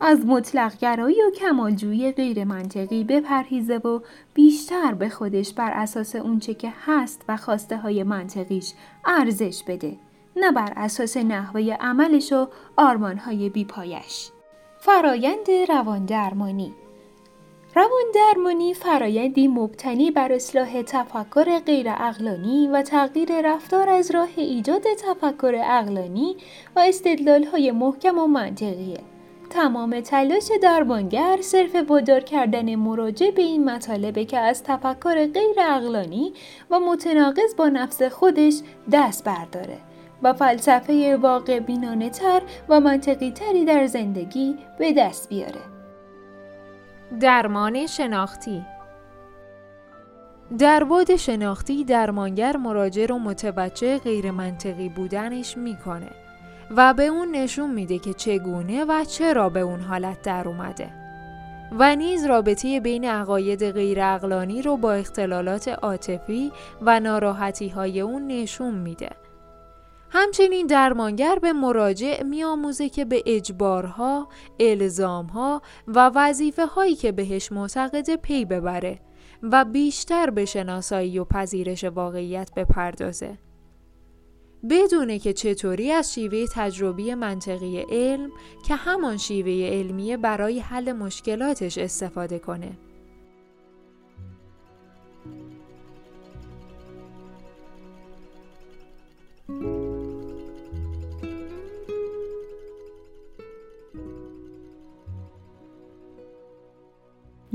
از 0.00 0.26
مطلق 0.26 0.78
گرایی 0.78 1.22
و 1.22 1.30
کمالجویی 1.30 2.12
غیر 2.12 2.44
منطقی 2.44 3.04
بپرهیزه 3.04 3.76
و 3.76 4.00
بیشتر 4.34 4.94
به 4.94 5.08
خودش 5.08 5.52
بر 5.52 5.70
اساس 5.70 6.16
اونچه 6.16 6.54
که 6.54 6.72
هست 6.86 7.24
و 7.28 7.36
خواسته 7.36 7.76
های 7.76 8.02
منطقیش 8.02 8.72
ارزش 9.04 9.62
بده 9.66 9.96
نه 10.36 10.52
بر 10.52 10.72
اساس 10.76 11.16
نحوه 11.16 11.76
عملش 11.80 12.32
و 12.32 12.48
آرمانهای 12.76 13.48
بیپایش 13.48 14.30
فرایند 14.78 15.50
روان 15.68 16.04
درمانی 16.04 16.72
روان 17.74 18.04
درمانی 18.14 18.74
فرایندی 18.74 19.48
مبتنی 19.48 20.10
بر 20.10 20.32
اصلاح 20.32 20.82
تفکر 20.82 21.58
غیر 21.58 21.86
اقلانی 21.88 22.68
و 22.68 22.82
تغییر 22.82 23.28
رفتار 23.44 23.88
از 23.88 24.10
راه 24.10 24.28
ایجاد 24.36 24.82
تفکر 24.82 25.60
اقلانی 25.64 26.36
و 26.76 26.80
استدلال 26.80 27.44
های 27.44 27.70
محکم 27.70 28.18
و 28.18 28.26
منطقیه. 28.26 29.00
تمام 29.50 30.00
تلاش 30.00 30.50
درمانگر 30.62 31.38
صرف 31.40 31.74
وادار 31.88 32.20
کردن 32.20 32.74
مراجع 32.74 33.30
به 33.30 33.42
این 33.42 33.64
مطالبه 33.70 34.24
که 34.24 34.38
از 34.38 34.62
تفکر 34.62 35.26
غیر 35.26 35.60
اقلانی 35.60 36.32
و 36.70 36.80
متناقض 36.80 37.56
با 37.56 37.68
نفس 37.68 38.02
خودش 38.02 38.54
دست 38.92 39.24
برداره 39.24 39.78
و 40.22 40.32
فلسفه 40.32 41.16
واقع 41.16 41.58
بینانه 41.58 42.10
تر 42.10 42.42
و 42.68 42.80
منطقی 42.80 43.30
تری 43.30 43.64
در 43.64 43.86
زندگی 43.86 44.58
به 44.78 44.92
دست 44.92 45.28
بیاره. 45.28 45.81
درمان 47.20 47.86
شناختی 47.86 48.64
در 50.58 50.84
بود 50.84 51.16
شناختی 51.16 51.84
درمانگر 51.84 52.56
مراجع 52.56 53.06
رو 53.06 53.18
متوجه 53.18 53.98
غیر 53.98 54.30
منطقی 54.30 54.88
بودنش 54.88 55.56
می‌کنه 55.56 56.10
و 56.76 56.94
به 56.94 57.06
اون 57.06 57.30
نشون 57.30 57.70
میده 57.70 57.98
که 57.98 58.14
چگونه 58.14 58.84
و 58.84 59.04
چرا 59.04 59.48
به 59.48 59.60
اون 59.60 59.80
حالت 59.80 60.22
در 60.22 60.48
اومده 60.48 60.90
و 61.78 61.96
نیز 61.96 62.24
رابطه 62.24 62.80
بین 62.80 63.04
عقاید 63.04 63.70
غیر 63.70 64.00
اقلانی 64.00 64.62
رو 64.62 64.76
با 64.76 64.92
اختلالات 64.92 65.68
عاطفی 65.68 66.52
و 66.82 67.00
ناراحتی 67.00 67.68
های 67.68 68.00
اون 68.00 68.26
نشون 68.26 68.74
میده. 68.74 69.10
همچنین 70.14 70.66
درمانگر 70.66 71.38
به 71.38 71.52
مراجع 71.52 72.22
میآموزه 72.22 72.88
که 72.88 73.04
به 73.04 73.22
اجبارها، 73.26 74.28
الزامها 74.60 75.62
و 75.86 76.10
وظیفه 76.14 76.66
هایی 76.66 76.94
که 76.94 77.12
بهش 77.12 77.52
معتقد 77.52 78.16
پی 78.16 78.44
ببره 78.44 78.98
و 79.42 79.64
بیشتر 79.64 80.30
به 80.30 80.44
شناسایی 80.44 81.18
و 81.18 81.24
پذیرش 81.24 81.84
واقعیت 81.84 82.50
بپردازه. 82.56 83.38
بدونه 84.70 85.18
که 85.18 85.32
چطوری 85.32 85.90
از 85.92 86.14
شیوه 86.14 86.46
تجربی 86.52 87.14
منطقی 87.14 87.80
علم 87.90 88.30
که 88.66 88.74
همان 88.74 89.16
شیوه 89.16 89.68
علمیه 89.76 90.16
برای 90.16 90.60
حل 90.60 90.92
مشکلاتش 90.92 91.78
استفاده 91.78 92.38
کنه. 92.38 92.72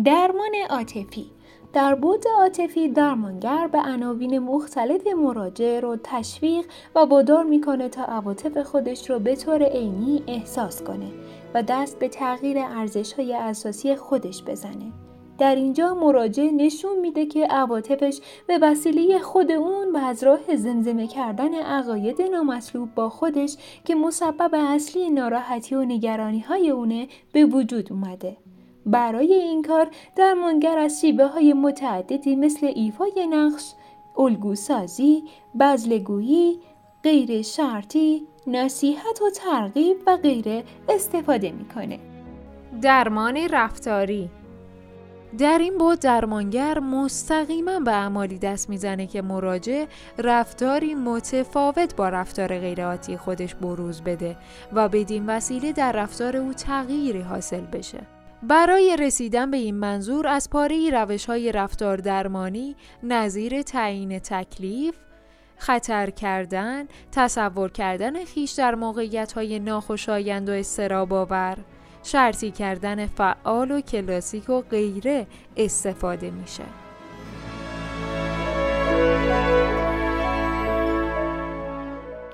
درمان 0.04 0.52
عاطفی 0.70 1.32
در 1.74 1.96
بود 1.96 2.24
عاطفی 2.38 2.90
درمانگر 2.90 3.68
به 3.68 3.78
عناوین 3.78 4.40
مختلف 4.40 5.08
مراجع 5.08 5.80
رو 5.80 5.98
تشویق 6.04 6.66
و 6.96 7.00
وادار 7.00 7.44
می‌کنه 7.44 7.90
تا 7.90 8.04
عواطف 8.04 8.58
خودش 8.58 9.10
رو 9.10 9.20
به 9.20 9.36
طور 9.36 9.64
عینی 9.64 10.24
احساس 10.28 10.84
کنه 10.84 11.12
و 11.54 11.64
دست 11.64 12.00
به 12.00 12.10
تغییر 12.10 12.58
ارزش 12.60 13.14
های 13.14 13.34
اساسی 13.34 13.96
خودش 13.96 14.44
بزنه. 14.44 14.92
در 15.38 15.56
اینجا 15.56 15.96
مراجع 15.96 16.44
نشون 16.44 17.00
میده 17.00 17.26
که 17.26 17.48
عواطفش 17.48 18.20
به 18.48 18.60
وسیله 18.62 19.20
خود 19.20 19.52
اون 19.52 19.92
و 19.96 19.98
از 19.98 20.24
راه 20.24 20.56
زمزمه 20.56 21.08
کردن 21.08 21.54
عقاید 21.54 22.22
نامطلوب 22.22 22.96
با 22.96 23.10
خودش 23.10 23.58
که 23.86 23.96
مسبب 23.96 24.52
اصلی 24.54 25.10
ناراحتی 25.10 25.76
و 25.76 25.86
نگرانی 25.86 26.40
های 26.40 26.70
اونه 26.70 27.08
به 27.34 27.46
وجود 27.46 27.94
اومده. 27.94 28.38
برای 28.88 29.34
این 29.34 29.62
کار 29.62 29.88
درمانگر 30.16 30.78
از 30.78 31.02
شیبه 31.02 31.28
های 31.28 31.54
متعددی 31.54 32.36
مثل 32.36 32.72
ایفای 32.76 33.28
نقش، 33.30 33.74
الگوسازی، 34.18 35.24
بزلگویی، 35.60 36.60
غیر 37.04 37.42
شرطی، 37.42 38.28
نصیحت 38.48 39.22
و 39.22 39.30
ترغیب 39.30 39.98
و 40.08 40.18
غیره 40.18 40.64
استفاده 40.90 41.52
می‌کنه. 41.52 42.00
درمان 42.82 43.38
رفتاری 43.38 44.30
در 45.38 45.58
این 45.58 45.78
بود 45.78 46.00
درمانگر 46.00 46.80
مستقیما 46.80 47.80
به 47.80 47.92
اعمالی 47.92 48.38
دست 48.38 48.70
می‌زنه 48.70 49.08
که 49.08 49.22
مراجع 49.22 49.86
رفتاری 50.18 50.96
متفاوت 50.96 51.96
با 51.96 52.10
رفتار 52.10 52.60
غیرعادی 52.60 53.18
خودش 53.18 53.56
بروز 53.56 54.02
بده 54.02 54.38
و 54.74 54.90
بدین 54.90 55.26
وسیله 55.26 55.72
در 55.72 55.92
رفتار 55.92 56.38
او 56.38 56.54
تغییری 56.54 57.22
حاصل 57.22 57.62
بشه. 57.62 58.17
برای 58.44 58.98
رسیدن 59.00 59.52
به 59.52 59.58
این 59.58 59.76
منظور 59.76 60.28
از 60.28 60.50
پاره 60.50 60.90
روش 60.90 61.26
های 61.26 61.52
رفتار 61.52 61.98
درمانی 61.98 62.76
نظیر 63.04 63.62
تعیین 63.62 64.20
تکلیف، 64.20 64.96
خطر 65.58 66.10
کردن، 66.10 66.86
تصور 67.12 67.72
کردن 67.72 68.26
خیش 68.26 68.52
در 68.52 68.76
موقعیت 68.76 69.34
های 69.34 69.60
ناخوشایند 69.60 70.50
و 70.50 70.52
استراب 70.52 71.14
آور، 71.14 71.58
شرطی 72.04 72.52
کردن 72.52 73.06
فعال 73.06 73.72
و 73.72 73.82
کلاسیک 73.82 74.50
و 74.50 74.62
غیره 74.62 75.28
استفاده 75.58 76.32
میشه. 76.32 76.87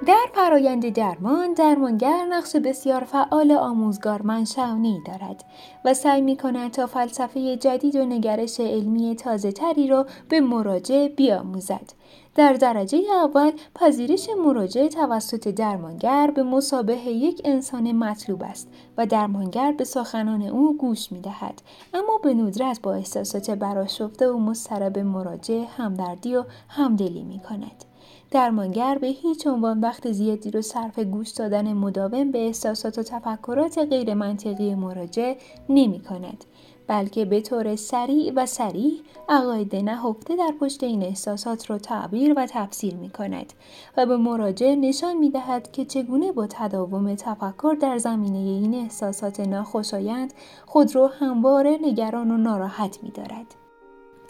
در 0.06 0.26
فرایند 0.34 0.90
درمان 0.90 1.54
درمانگر 1.54 2.26
نقش 2.30 2.56
بسیار 2.56 3.04
فعال 3.04 3.52
آموزگار 3.52 4.22
منشونی 4.22 5.02
دارد 5.06 5.46
و 5.86 5.94
سعی 5.94 6.22
می 6.22 6.38
کند 6.38 6.72
تا 6.72 6.88
فلسفه 6.88 7.58
جدید 7.58 7.96
و 7.96 8.06
نگرش 8.06 8.60
علمی 8.60 9.16
تازه 9.16 9.52
تری 9.52 9.88
را 9.88 10.06
به 10.30 10.42
مراجع 10.42 11.08
بیاموزد. 11.08 11.94
در 12.36 12.54
درجه 12.54 13.02
اول 13.24 13.52
پذیرش 13.76 14.30
مراجع 14.46 14.88
توسط 14.88 15.48
درمانگر 15.48 16.32
به 16.36 16.44
مسابه 16.44 16.98
یک 16.98 17.42
انسان 17.46 17.92
مطلوب 17.92 18.44
است 18.44 18.68
و 18.98 19.06
درمانگر 19.06 19.72
به 19.72 19.84
سخنان 19.84 20.42
او 20.42 20.78
گوش 20.78 21.12
می 21.12 21.22
دهد 21.22 21.62
اما 21.94 22.18
به 22.24 22.34
ندرت 22.34 22.82
با 22.82 22.94
احساسات 22.94 23.50
براشفته 23.50 24.30
و 24.30 24.38
مضطرب 24.38 25.00
مراجع 25.00 25.64
همدردی 25.78 26.36
و 26.36 26.44
همدلی 26.70 27.24
می 27.24 27.40
کند. 27.40 27.93
درمانگر 28.34 28.98
به 28.98 29.08
هیچ 29.08 29.48
عنوان 29.48 29.80
وقت 29.80 30.12
زیادی 30.12 30.52
رو 30.52 30.62
صرف 30.62 31.00
گوش 31.00 31.30
دادن 31.30 31.74
مداوم 31.74 32.32
به 32.32 32.46
احساسات 32.46 32.98
و 32.98 33.04
تفکرات 33.04 33.78
غیر 33.78 34.14
منطقی 34.14 34.76
مراجع 34.76 35.36
نمی 35.70 36.00
کند. 36.00 36.44
بلکه 36.88 37.26
به 37.26 37.42
طور 37.42 37.76
سریع 37.76 38.34
و 38.36 38.46
سریع 38.46 38.94
عقاید 39.30 39.76
نهفته 39.76 40.36
در 40.36 40.54
پشت 40.60 40.84
این 40.84 41.04
احساسات 41.04 41.70
را 41.70 41.78
تعبیر 41.78 42.34
و 42.38 42.46
تفسیر 42.50 42.96
می 42.96 43.10
کند 43.10 43.54
و 43.98 44.06
به 44.06 44.18
مراجع 44.18 44.76
نشان 44.76 45.18
می 45.18 45.30
دهد 45.30 45.72
که 45.72 45.86
چگونه 45.86 46.32
با 46.32 46.48
تداوم 46.48 47.16
تفکر 47.16 47.76
در 47.82 47.98
زمینه 47.98 48.38
این 48.38 48.76
احساسات 48.76 49.40
ناخوشایند 49.40 50.34
خود 50.66 50.96
را 50.96 51.08
همواره 51.08 51.78
نگران 51.82 52.32
و 52.32 52.38
ناراحت 52.38 53.00
می 53.04 53.10
دارد. 53.10 53.63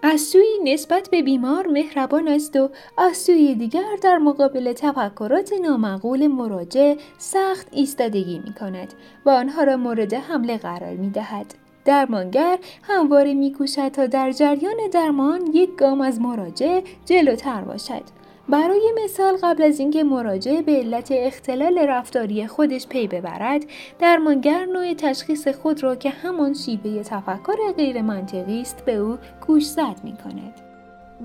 از 0.05 0.21
سوی 0.21 0.59
نسبت 0.63 1.09
به 1.09 1.21
بیمار 1.21 1.67
مهربان 1.67 2.27
است 2.27 2.55
و 2.55 2.69
از 2.97 3.17
سوی 3.17 3.55
دیگر 3.55 3.95
در 4.01 4.17
مقابل 4.17 4.73
تفکرات 4.73 5.53
نامعقول 5.53 6.27
مراجع 6.27 6.95
سخت 7.17 7.67
ایستادگی 7.71 8.39
می 8.39 8.53
کند 8.53 8.93
و 9.25 9.29
آنها 9.29 9.63
را 9.63 9.77
مورد 9.77 10.13
حمله 10.13 10.57
قرار 10.57 10.95
می 10.95 11.09
دهد. 11.09 11.45
درمانگر 11.85 12.59
همواره 12.81 13.33
می 13.33 13.53
کوشد 13.53 13.87
تا 13.87 14.05
در 14.05 14.31
جریان 14.31 14.77
درمان 14.93 15.41
یک 15.53 15.75
گام 15.75 16.01
از 16.01 16.21
مراجع 16.21 16.81
جلوتر 17.05 17.61
باشد 17.61 18.03
برای 18.49 18.93
مثال 19.03 19.37
قبل 19.43 19.63
از 19.63 19.79
اینکه 19.79 20.03
مراجع 20.03 20.61
به 20.61 20.71
علت 20.71 21.07
اختلال 21.11 21.77
رفتاری 21.77 22.47
خودش 22.47 22.87
پی 22.87 23.07
ببرد 23.07 23.61
درمانگر 23.99 24.65
نوع 24.65 24.93
تشخیص 24.93 25.47
خود 25.47 25.83
را 25.83 25.95
که 25.95 26.09
همان 26.09 26.53
شیوه 26.53 27.03
تفکر 27.03 27.71
غیر 27.77 28.01
منطقی 28.01 28.61
است 28.61 28.85
به 28.85 28.95
او 28.95 29.17
گوشزد 29.47 29.95
می 30.03 30.17
کند. 30.23 30.53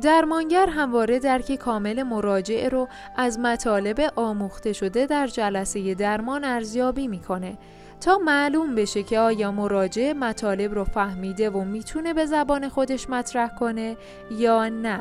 درمانگر 0.03 0.67
همواره 0.67 1.19
درک 1.19 1.55
کامل 1.55 2.03
مراجع 2.03 2.69
رو 2.69 2.89
از 3.17 3.39
مطالب 3.39 4.13
آموخته 4.17 4.73
شده 4.73 5.07
در 5.07 5.27
جلسه 5.27 5.95
درمان 5.95 6.45
ارزیابی 6.45 7.09
می‌کنه 7.09 7.59
تا 8.01 8.19
معلوم 8.19 8.75
بشه 8.75 9.03
که 9.03 9.19
آیا 9.19 9.53
مراجع 9.53 10.13
مطالب 10.13 10.75
رو 10.75 10.85
فهمیده 10.85 11.51
و 11.51 11.65
می‌تونه 11.65 12.15
به 12.15 12.27
زبان 12.27 12.69
خودش 12.69 13.11
مطرح 13.11 13.49
کنه 13.49 13.97
یا 14.31 14.69
نه. 14.69 15.01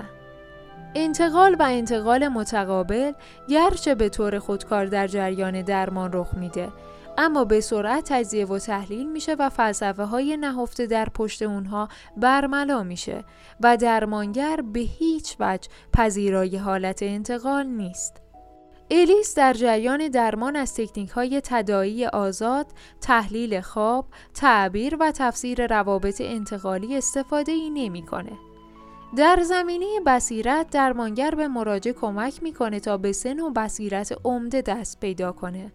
انتقال 0.97 1.55
و 1.59 1.63
انتقال 1.69 2.27
متقابل 2.27 3.11
گرچه 3.49 3.95
به 3.95 4.09
طور 4.09 4.39
خودکار 4.39 4.85
در 4.85 5.07
جریان 5.07 5.61
درمان 5.61 6.09
رخ 6.13 6.33
میده 6.33 6.69
اما 7.17 7.45
به 7.45 7.61
سرعت 7.61 8.13
تجزیه 8.13 8.45
و 8.45 8.59
تحلیل 8.59 9.11
میشه 9.11 9.35
و 9.39 9.49
فلسفه 9.49 10.03
های 10.03 10.37
نهفته 10.37 10.85
در 10.85 11.09
پشت 11.09 11.41
اونها 11.41 11.87
برملا 12.17 12.83
میشه 12.83 13.23
و 13.61 13.77
درمانگر 13.77 14.61
به 14.73 14.79
هیچ 14.79 15.35
وجه 15.39 15.69
پذیرای 15.93 16.57
حالت 16.57 17.03
انتقال 17.03 17.65
نیست. 17.65 18.21
الیس 18.91 19.35
در 19.35 19.53
جریان 19.53 20.07
درمان 20.07 20.55
از 20.55 20.73
تکنیک 20.73 21.09
های 21.09 21.41
تدایی 21.43 22.05
آزاد، 22.05 22.65
تحلیل 23.01 23.61
خواب، 23.61 24.05
تعبیر 24.33 24.97
و 24.99 25.11
تفسیر 25.11 25.67
روابط 25.67 26.21
انتقالی 26.21 26.97
استفاده 26.97 27.51
ای 27.51 27.69
نمی‌کنه. 27.69 28.46
در 29.15 29.39
زمینه 29.43 29.85
بصیرت 30.05 30.69
درمانگر 30.69 31.31
به 31.31 31.47
مراجع 31.47 31.91
کمک 31.91 32.43
می‌کنه 32.43 32.79
تا 32.79 32.97
به 32.97 33.11
سن 33.11 33.39
و 33.39 33.49
بصیرت 33.49 34.17
عمده 34.25 34.61
دست 34.61 34.99
پیدا 34.99 35.31
کنه. 35.31 35.71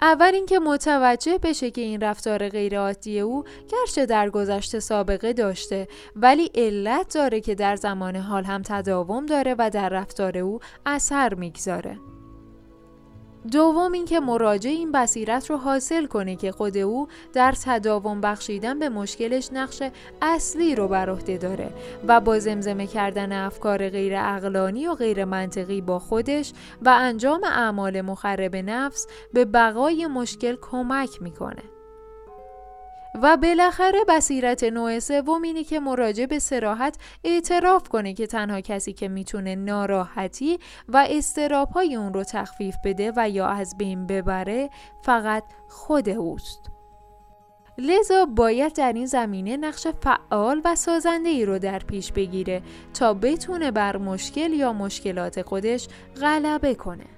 اول 0.00 0.30
اینکه 0.34 0.58
متوجه 0.58 1.38
بشه 1.38 1.70
که 1.70 1.80
این 1.80 2.00
رفتار 2.00 2.48
غیرعادی 2.48 3.20
او 3.20 3.44
گرچه 3.68 4.06
در 4.06 4.30
گذشته 4.30 4.80
سابقه 4.80 5.32
داشته 5.32 5.88
ولی 6.16 6.50
علت 6.54 7.14
داره 7.14 7.40
که 7.40 7.54
در 7.54 7.76
زمان 7.76 8.16
حال 8.16 8.44
هم 8.44 8.62
تداوم 8.62 9.26
داره 9.26 9.54
و 9.58 9.70
در 9.70 9.88
رفتار 9.88 10.38
او 10.38 10.60
اثر 10.86 11.34
می‌گذاره. 11.34 11.98
دوم 13.52 13.92
اینکه 13.92 14.20
مراجع 14.20 14.70
این 14.70 14.92
بصیرت 14.92 15.50
رو 15.50 15.56
حاصل 15.56 16.06
کنه 16.06 16.36
که 16.36 16.52
خود 16.52 16.76
او 16.76 17.08
در 17.32 17.52
تداوم 17.52 18.20
بخشیدن 18.20 18.78
به 18.78 18.88
مشکلش 18.88 19.48
نقش 19.52 19.82
اصلی 20.22 20.74
رو 20.74 20.88
بر 20.88 21.10
عهده 21.10 21.36
داره 21.38 21.70
و 22.06 22.20
با 22.20 22.38
زمزمه 22.38 22.86
کردن 22.86 23.32
افکار 23.32 23.88
غیر 23.88 24.12
اقلانی 24.16 24.86
و 24.86 24.94
غیر 24.94 25.24
منطقی 25.24 25.80
با 25.80 25.98
خودش 25.98 26.52
و 26.82 26.88
انجام 26.88 27.44
اعمال 27.44 28.00
مخرب 28.00 28.56
نفس 28.56 29.06
به 29.32 29.44
بقای 29.44 30.06
مشکل 30.06 30.56
کمک 30.60 31.22
می‌کنه. 31.22 31.75
و 33.22 33.36
بالاخره 33.36 34.04
بصیرت 34.08 34.64
نوع 34.64 34.98
سوم 34.98 35.42
اینه 35.42 35.64
که 35.64 35.80
مراجع 35.80 36.26
به 36.26 36.38
سراحت 36.38 36.96
اعتراف 37.24 37.88
کنه 37.88 38.14
که 38.14 38.26
تنها 38.26 38.60
کسی 38.60 38.92
که 38.92 39.08
می‌تونه 39.08 39.54
ناراحتی 39.54 40.58
و 40.88 41.06
استرابهای 41.10 41.96
اون 41.96 42.14
رو 42.14 42.24
تخفیف 42.24 42.76
بده 42.84 43.12
و 43.16 43.28
یا 43.28 43.46
از 43.46 43.78
بین 43.78 44.06
ببره 44.06 44.70
فقط 45.02 45.44
خود 45.68 46.08
اوست. 46.08 46.70
لذا 47.78 48.26
باید 48.26 48.72
در 48.72 48.92
این 48.92 49.06
زمینه 49.06 49.56
نقش 49.56 49.86
فعال 49.86 50.60
و 50.64 50.74
سازنده 50.74 51.28
ای 51.28 51.44
رو 51.44 51.58
در 51.58 51.78
پیش 51.78 52.12
بگیره 52.12 52.62
تا 52.94 53.14
بتونه 53.14 53.70
بر 53.70 53.96
مشکل 53.96 54.52
یا 54.52 54.72
مشکلات 54.72 55.42
خودش 55.42 55.88
غلبه 56.20 56.74
کنه. 56.74 57.15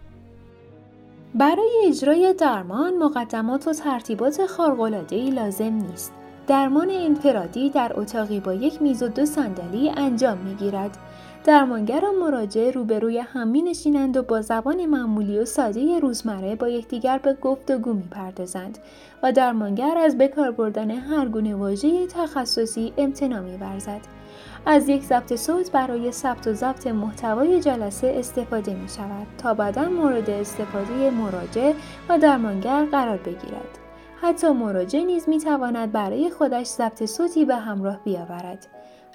برای 1.34 1.70
اجرای 1.86 2.34
درمان 2.34 2.98
مقدمات 2.98 3.68
و 3.68 3.72
ترتیبات 3.72 4.46
خارق‌العاده‌ای 4.46 5.30
لازم 5.30 5.72
نیست. 5.72 6.12
درمان 6.46 6.90
انفرادی 6.90 7.70
در 7.70 7.92
اتاقی 7.94 8.40
با 8.40 8.54
یک 8.54 8.82
میز 8.82 9.02
و 9.02 9.08
دو 9.08 9.26
صندلی 9.26 9.90
انجام 9.90 10.38
می‌گیرد. 10.38 10.98
درمانگر 11.44 12.04
و 12.04 12.24
مراجع 12.24 12.70
روبروی 12.70 13.18
هم 13.18 13.48
می 13.48 13.62
نشینند 13.62 14.16
و 14.16 14.22
با 14.22 14.40
زبان 14.40 14.86
معمولی 14.86 15.38
و 15.38 15.44
ساده 15.44 15.98
روزمره 15.98 16.56
با 16.56 16.68
یکدیگر 16.68 17.18
به 17.18 17.34
گفتگو 17.34 17.92
می 17.92 18.08
پردازند 18.10 18.78
و 19.22 19.32
درمانگر 19.32 19.98
از 19.98 20.18
بکار 20.18 20.50
بردن 20.50 20.90
هر 20.90 21.28
گونه 21.28 21.54
واژه 21.54 22.06
تخصصی 22.06 22.92
امتنا 22.98 23.40
می 23.40 23.56
ورزد. 23.56 24.17
از 24.66 24.88
یک 24.88 25.02
ضبط 25.02 25.36
صوت 25.36 25.72
برای 25.72 26.12
ثبت 26.12 26.46
و 26.46 26.52
ضبط 26.52 26.86
محتوای 26.86 27.60
جلسه 27.60 28.14
استفاده 28.18 28.74
می 28.74 28.88
شود 28.88 29.26
تا 29.38 29.54
بعدا 29.54 29.88
مورد 29.88 30.30
استفاده 30.30 31.10
مراجع 31.10 31.72
و 32.08 32.18
درمانگر 32.18 32.84
قرار 32.84 33.16
بگیرد. 33.16 33.78
حتی 34.20 34.48
مراجع 34.48 35.00
نیز 35.00 35.28
می 35.28 35.38
تواند 35.38 35.92
برای 35.92 36.30
خودش 36.30 36.66
ضبط 36.66 37.04
صوتی 37.04 37.44
به 37.44 37.56
همراه 37.56 38.00
بیاورد. 38.04 38.66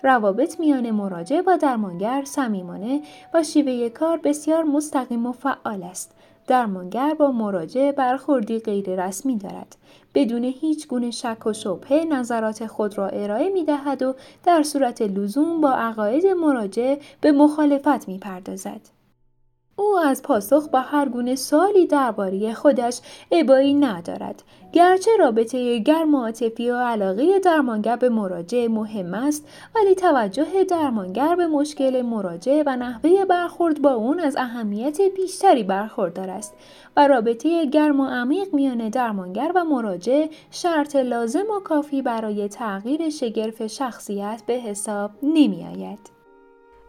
روابط 0.03 0.59
میان 0.59 0.91
مراجع 0.91 1.41
با 1.41 1.55
درمانگر 1.55 2.23
صمیمانه 2.25 3.01
و 3.33 3.43
شیوه 3.43 3.89
کار 3.89 4.19
بسیار 4.23 4.63
مستقیم 4.63 5.25
و 5.25 5.31
فعال 5.31 5.83
است 5.83 6.15
درمانگر 6.47 7.13
با 7.13 7.31
مراجع 7.31 7.91
برخوردی 7.91 8.59
غیر 8.59 9.05
رسمی 9.05 9.37
دارد. 9.37 9.75
بدون 10.15 10.43
هیچ 10.43 10.87
گونه 10.87 11.11
شک 11.11 11.45
و 11.45 11.53
شبهه 11.53 12.05
نظرات 12.11 12.67
خود 12.67 12.97
را 12.97 13.07
ارائه 13.07 13.49
می 13.49 13.63
دهد 13.63 14.01
و 14.01 14.15
در 14.43 14.63
صورت 14.63 15.01
لزوم 15.01 15.61
با 15.61 15.71
عقاید 15.71 16.27
مراجع 16.27 16.95
به 17.21 17.31
مخالفت 17.31 18.07
می 18.07 18.17
پردازد. 18.17 18.81
او 19.75 19.97
از 19.99 20.21
پاسخ 20.21 20.67
با 20.69 20.79
هر 20.79 21.09
گونه 21.09 21.35
سوالی 21.35 21.87
درباره 21.87 22.53
خودش 22.53 22.99
ابایی 23.31 23.73
ندارد 23.73 24.43
گرچه 24.73 25.11
رابطه 25.19 25.79
گرم 25.79 26.15
عاطفی 26.15 26.69
و 26.69 26.77
علاقه 26.77 27.39
درمانگر 27.39 27.95
به 27.95 28.09
مراجع 28.09 28.67
مهم 28.67 29.13
است 29.13 29.47
ولی 29.75 29.95
توجه 29.95 30.63
درمانگر 30.63 31.35
به 31.35 31.47
مشکل 31.47 32.01
مراجع 32.01 32.63
و 32.65 32.75
نحوه 32.75 33.25
برخورد 33.25 33.81
با 33.81 33.93
اون 33.93 34.19
از 34.19 34.35
اهمیت 34.35 35.01
بیشتری 35.15 35.63
برخوردار 35.63 36.29
است 36.29 36.53
و 36.97 37.07
رابطه 37.07 37.65
گرم 37.65 37.99
و 37.99 38.05
عمیق 38.05 38.53
میان 38.53 38.89
درمانگر 38.89 39.51
و 39.55 39.63
مراجع 39.63 40.27
شرط 40.51 40.95
لازم 40.95 41.45
و 41.57 41.59
کافی 41.59 42.01
برای 42.01 42.47
تغییر 42.47 43.09
شگرف 43.09 43.67
شخصیت 43.67 44.43
به 44.47 44.53
حساب 44.53 45.11
نمی 45.23 45.65
آید. 45.65 46.22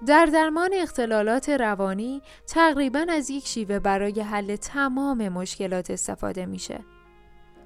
در 0.06 0.26
درمان 0.26 0.70
اختلالات 0.74 1.48
روانی 1.48 2.22
تقریبا 2.46 3.06
از 3.08 3.30
یک 3.30 3.46
شیوه 3.46 3.78
برای 3.78 4.20
حل 4.20 4.56
تمام 4.56 5.28
مشکلات 5.28 5.90
استفاده 5.90 6.46
میشه. 6.46 6.80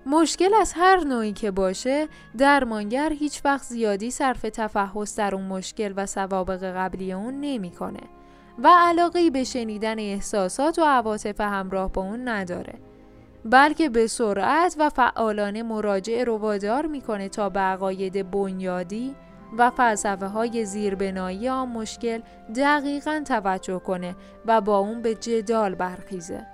مشکل 0.07 0.55
از 0.55 0.73
هر 0.77 1.05
نوعی 1.05 1.33
که 1.33 1.51
باشه 1.51 2.09
درمانگر 2.39 3.13
هیچ 3.13 3.41
وقت 3.45 3.63
زیادی 3.63 4.11
صرف 4.11 4.43
تفحص 4.43 5.19
در 5.19 5.35
اون 5.35 5.45
مشکل 5.45 5.93
و 5.97 6.07
سوابق 6.07 6.65
قبلی 6.77 7.13
اون 7.13 7.41
نمی‌کنه 7.41 8.01
و 8.59 8.69
علاقه 8.79 9.31
به 9.31 9.45
شنیدن 9.45 9.99
احساسات 9.99 10.79
و 10.79 10.83
عواطف 10.85 11.41
همراه 11.41 11.93
با 11.93 12.03
اون 12.03 12.29
نداره 12.29 12.75
بلکه 13.45 13.89
به 13.89 14.07
سرعت 14.07 14.77
و 14.79 14.91
فعالانه 14.91 15.63
مراجع 15.63 16.25
رو 16.25 16.37
وادار 16.37 16.87
می‌کنه 16.87 17.29
تا 17.29 17.49
به 17.49 17.61
عقاید 17.61 18.31
بنیادی 18.31 19.15
و 19.59 19.71
فلسفه 19.71 20.27
های 20.27 20.65
زیربنایی 20.65 21.49
آن 21.49 21.69
مشکل 21.69 22.21
دقیقا 22.57 23.23
توجه 23.27 23.79
کنه 23.79 24.17
و 24.47 24.61
با 24.61 24.79
اون 24.79 25.03
به 25.03 25.15
جدال 25.15 25.75
برخیزه. 25.75 26.47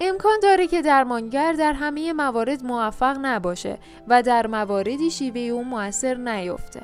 امکان 0.00 0.40
داره 0.42 0.66
که 0.66 0.82
درمانگر 0.82 1.52
در 1.52 1.72
همه 1.72 2.12
موارد 2.12 2.64
موفق 2.64 3.18
نباشه 3.22 3.78
و 4.08 4.22
در 4.22 4.46
مواردی 4.46 5.10
شیوه 5.10 5.40
او 5.40 5.64
موثر 5.64 6.14
نیفته. 6.14 6.82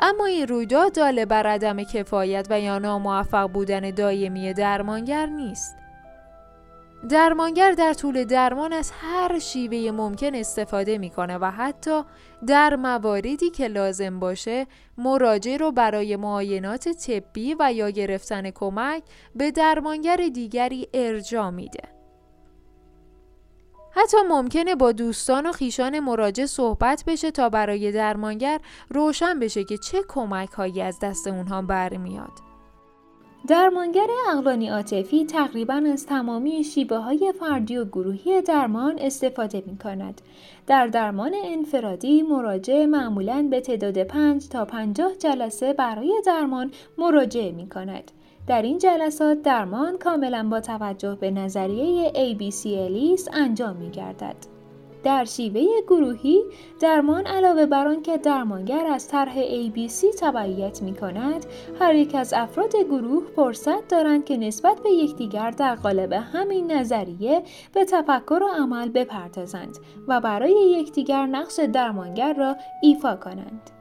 اما 0.00 0.26
این 0.26 0.46
رویداد 0.46 0.94
داله 0.94 1.26
بر 1.26 1.46
عدم 1.46 1.82
کفایت 1.82 2.46
و 2.50 2.60
یا 2.60 2.78
ناموفق 2.78 3.50
بودن 3.50 3.90
دایمی 3.90 4.54
درمانگر 4.54 5.26
نیست. 5.26 5.85
درمانگر 7.08 7.72
در 7.72 7.94
طول 7.94 8.24
درمان 8.24 8.72
از 8.72 8.90
هر 8.90 9.38
شیوه 9.38 9.90
ممکن 9.90 10.34
استفاده 10.34 10.98
می‌کنه 10.98 11.38
و 11.38 11.50
حتی 11.50 12.02
در 12.46 12.76
مواردی 12.76 13.50
که 13.50 13.68
لازم 13.68 14.20
باشه 14.20 14.66
مراجع 14.98 15.56
رو 15.56 15.72
برای 15.72 16.16
معاینات 16.16 16.88
طبی 16.88 17.56
و 17.58 17.72
یا 17.72 17.90
گرفتن 17.90 18.50
کمک 18.50 19.02
به 19.34 19.50
درمانگر 19.50 20.16
دیگری 20.16 20.88
ارجا 20.94 21.50
میده. 21.50 21.82
حتی 23.90 24.16
ممکنه 24.28 24.74
با 24.74 24.92
دوستان 24.92 25.46
و 25.46 25.52
خیشان 25.52 26.00
مراجع 26.00 26.46
صحبت 26.46 27.04
بشه 27.06 27.30
تا 27.30 27.48
برای 27.48 27.92
درمانگر 27.92 28.60
روشن 28.88 29.38
بشه 29.38 29.64
که 29.64 29.78
چه 29.78 30.02
کمک 30.08 30.50
هایی 30.50 30.82
از 30.82 30.98
دست 30.98 31.26
اونها 31.26 31.62
برمیاد. 31.62 32.45
درمانگر 33.48 34.06
اقلانی 34.30 34.68
عاطفی 34.68 35.24
تقریبا 35.24 35.82
از 35.92 36.06
تمامی 36.06 36.64
شیبه 36.64 36.96
های 36.96 37.32
فردی 37.40 37.76
و 37.76 37.84
گروهی 37.84 38.42
درمان 38.42 38.98
استفاده 38.98 39.62
می 39.66 39.78
کند. 39.78 40.20
در 40.66 40.86
درمان 40.86 41.34
انفرادی 41.44 42.22
مراجع 42.22 42.86
معمولا 42.86 43.48
به 43.50 43.60
تعداد 43.60 44.02
5 44.02 44.48
تا 44.48 44.64
50 44.64 45.12
جلسه 45.18 45.72
برای 45.72 46.22
درمان 46.26 46.70
مراجعه 46.98 47.52
می 47.52 47.68
کند. 47.68 48.10
در 48.46 48.62
این 48.62 48.78
جلسات 48.78 49.42
درمان 49.42 49.98
کاملا 49.98 50.48
با 50.48 50.60
توجه 50.60 51.14
به 51.14 51.30
نظریه 51.30 52.12
ABC 52.12 52.66
الیس 52.66 53.28
انجام 53.32 53.76
می 53.76 53.90
گردد. 53.90 54.55
در 55.06 55.24
شیوه 55.24 55.66
گروهی 55.86 56.44
درمان 56.80 57.26
علاوه 57.26 57.66
بر 57.66 57.86
آنکه 57.86 58.18
درمانگر 58.18 58.86
از 58.86 59.08
طرح 59.08 59.34
ABC 59.34 60.20
تبعیت 60.20 60.82
می 60.82 60.94
کند 60.94 61.46
هر 61.80 61.94
یک 61.94 62.14
از 62.14 62.32
افراد 62.32 62.76
گروه 62.76 63.22
فرصت 63.36 63.88
دارند 63.88 64.24
که 64.24 64.36
نسبت 64.36 64.80
به 64.80 64.90
یکدیگر 64.90 65.50
در 65.50 65.74
قالب 65.74 66.12
همین 66.12 66.72
نظریه 66.72 67.42
به 67.72 67.84
تفکر 67.84 68.40
و 68.42 68.62
عمل 68.62 68.88
بپردازند 68.88 69.78
و 70.08 70.20
برای 70.20 70.76
یکدیگر 70.80 71.26
نقش 71.26 71.58
درمانگر 71.58 72.34
را 72.34 72.56
ایفا 72.82 73.16
کنند. 73.16 73.75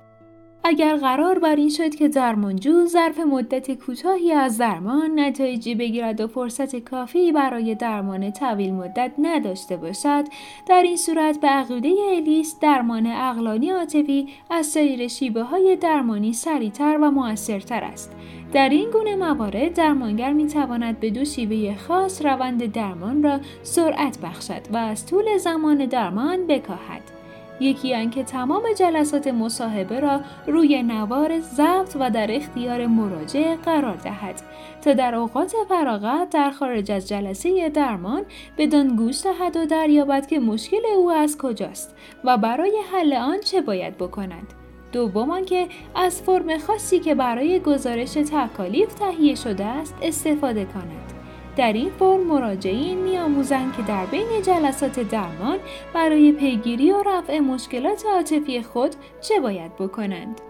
اگر 0.67 0.97
قرار 0.97 1.39
بر 1.39 1.55
این 1.55 1.69
شد 1.69 1.95
که 1.95 2.07
درمانجو 2.07 2.85
ظرف 2.85 3.19
مدت 3.19 3.71
کوتاهی 3.71 4.31
از 4.31 4.57
درمان 4.57 5.19
نتایجی 5.19 5.75
بگیرد 5.75 6.21
و 6.21 6.27
فرصت 6.27 6.75
کافی 6.75 7.31
برای 7.31 7.75
درمان 7.75 8.31
طویل 8.31 8.73
مدت 8.73 9.11
نداشته 9.17 9.77
باشد 9.77 10.23
در 10.67 10.81
این 10.81 10.97
صورت 10.97 11.39
به 11.39 11.47
عقیده 11.47 11.93
الیس 12.15 12.59
درمان 12.59 13.07
اقلانی 13.07 13.69
عاطفی 13.69 14.27
از 14.49 14.65
سایر 14.65 15.07
شیبه 15.07 15.43
های 15.43 15.75
درمانی 15.75 16.33
سریعتر 16.33 16.97
و 17.01 17.11
موثرتر 17.11 17.83
است. 17.83 18.11
در 18.53 18.69
این 18.69 18.89
گونه 18.91 19.15
موارد 19.15 19.73
درمانگر 19.73 20.33
می 20.33 20.47
تواند 20.47 20.99
به 20.99 21.09
دو 21.09 21.25
شیوه 21.25 21.75
خاص 21.77 22.25
روند 22.25 22.71
درمان 22.71 23.23
را 23.23 23.39
سرعت 23.63 24.19
بخشد 24.19 24.61
و 24.73 24.77
از 24.77 25.05
طول 25.05 25.37
زمان 25.37 25.85
درمان 25.85 26.47
بکاهد. 26.47 27.14
یکی 27.59 27.95
آنکه 27.95 28.23
تمام 28.23 28.63
جلسات 28.77 29.27
مصاحبه 29.27 29.99
را 29.99 30.21
روی 30.47 30.83
نوار 30.83 31.39
ضبط 31.39 31.97
و 31.99 32.09
در 32.09 32.35
اختیار 32.35 32.87
مراجع 32.87 33.55
قرار 33.55 33.95
دهد 33.95 34.41
تا 34.81 34.93
در 34.93 35.15
اوقات 35.15 35.53
فراغت 35.69 36.29
در 36.29 36.51
خارج 36.51 36.91
از 36.91 37.07
جلسه 37.07 37.69
درمان 37.69 38.25
بدان 38.57 38.95
گوش 38.95 39.23
دهد 39.23 39.57
و 39.57 39.65
دریابد 39.65 40.27
که 40.27 40.39
مشکل 40.39 40.81
او 40.97 41.11
از 41.11 41.37
کجاست 41.37 41.95
و 42.23 42.37
برای 42.37 42.77
حل 42.93 43.13
آن 43.13 43.39
چه 43.39 43.61
باید 43.61 43.97
بکند 43.97 44.53
دوم 44.91 45.31
آنکه 45.31 45.67
از 45.95 46.21
فرم 46.21 46.57
خاصی 46.57 46.99
که 46.99 47.15
برای 47.15 47.59
گزارش 47.59 48.13
تکالیف 48.13 48.93
تهیه 48.93 49.35
شده 49.35 49.65
است 49.65 49.95
استفاده 50.01 50.65
کند. 50.65 51.14
در 51.57 51.73
این 51.73 51.89
فرم 51.99 52.27
مراجعین 52.27 53.03
میآموزند 53.03 53.75
که 53.75 53.81
در 53.81 54.05
بین 54.05 54.41
جلسات 54.45 54.99
درمان 54.99 55.57
برای 55.93 56.31
پیگیری 56.31 56.91
و 56.91 57.03
رفع 57.05 57.39
مشکلات 57.39 58.03
عاطفی 58.05 58.61
خود 58.61 58.95
چه 59.21 59.39
باید 59.39 59.75
بکنند. 59.75 60.41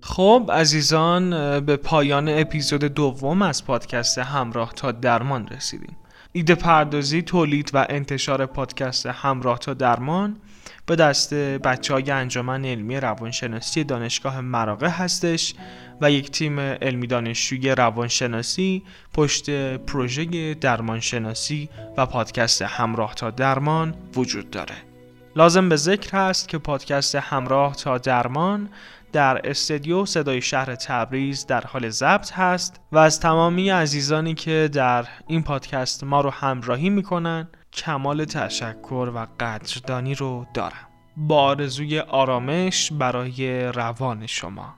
خب 0.00 0.50
عزیزان 0.52 1.30
به 1.60 1.76
پایان 1.76 2.28
اپیزود 2.28 2.84
دوم 2.84 3.42
از 3.42 3.64
پادکست 3.64 4.18
همراه 4.18 4.72
تا 4.72 4.92
درمان 4.92 5.48
رسیدیم 5.48 5.96
ایده 6.36 6.54
پردازی 6.54 7.22
تولید 7.22 7.70
و 7.74 7.86
انتشار 7.88 8.46
پادکست 8.46 9.06
همراه 9.06 9.58
تا 9.58 9.74
درمان 9.74 10.36
به 10.86 10.96
دست 10.96 11.34
بچه 11.34 11.94
های 11.94 12.10
انجمن 12.10 12.64
علمی 12.64 12.96
روانشناسی 12.96 13.84
دانشگاه 13.84 14.40
مراغه 14.40 14.88
هستش 14.88 15.54
و 16.00 16.10
یک 16.10 16.30
تیم 16.30 16.60
علمی 16.60 17.06
دانشجوی 17.06 17.70
روانشناسی 17.70 18.82
پشت 19.14 19.50
پروژه 19.76 20.54
درمانشناسی 20.54 21.68
و 21.96 22.06
پادکست 22.06 22.62
همراه 22.62 23.14
تا 23.14 23.30
درمان 23.30 23.94
وجود 24.16 24.50
داره. 24.50 24.85
لازم 25.36 25.68
به 25.68 25.76
ذکر 25.76 26.16
هست 26.16 26.48
که 26.48 26.58
پادکست 26.58 27.14
همراه 27.14 27.74
تا 27.74 27.98
درمان 27.98 28.68
در 29.12 29.50
استدیو 29.50 30.06
صدای 30.06 30.42
شهر 30.42 30.74
تبریز 30.74 31.46
در 31.46 31.60
حال 31.60 31.88
ضبط 31.88 32.32
هست 32.32 32.80
و 32.92 32.98
از 32.98 33.20
تمامی 33.20 33.70
عزیزانی 33.70 34.34
که 34.34 34.70
در 34.72 35.06
این 35.26 35.42
پادکست 35.42 36.04
ما 36.04 36.20
رو 36.20 36.30
همراهی 36.30 36.90
می‌کنن 36.90 37.48
کمال 37.72 38.24
تشکر 38.24 39.10
و 39.14 39.26
قدردانی 39.40 40.14
رو 40.14 40.46
دارم. 40.54 40.86
با 41.16 41.42
آرزوی 41.42 41.98
آرامش 41.98 42.92
برای 42.92 43.66
روان 43.66 44.26
شما. 44.26 44.74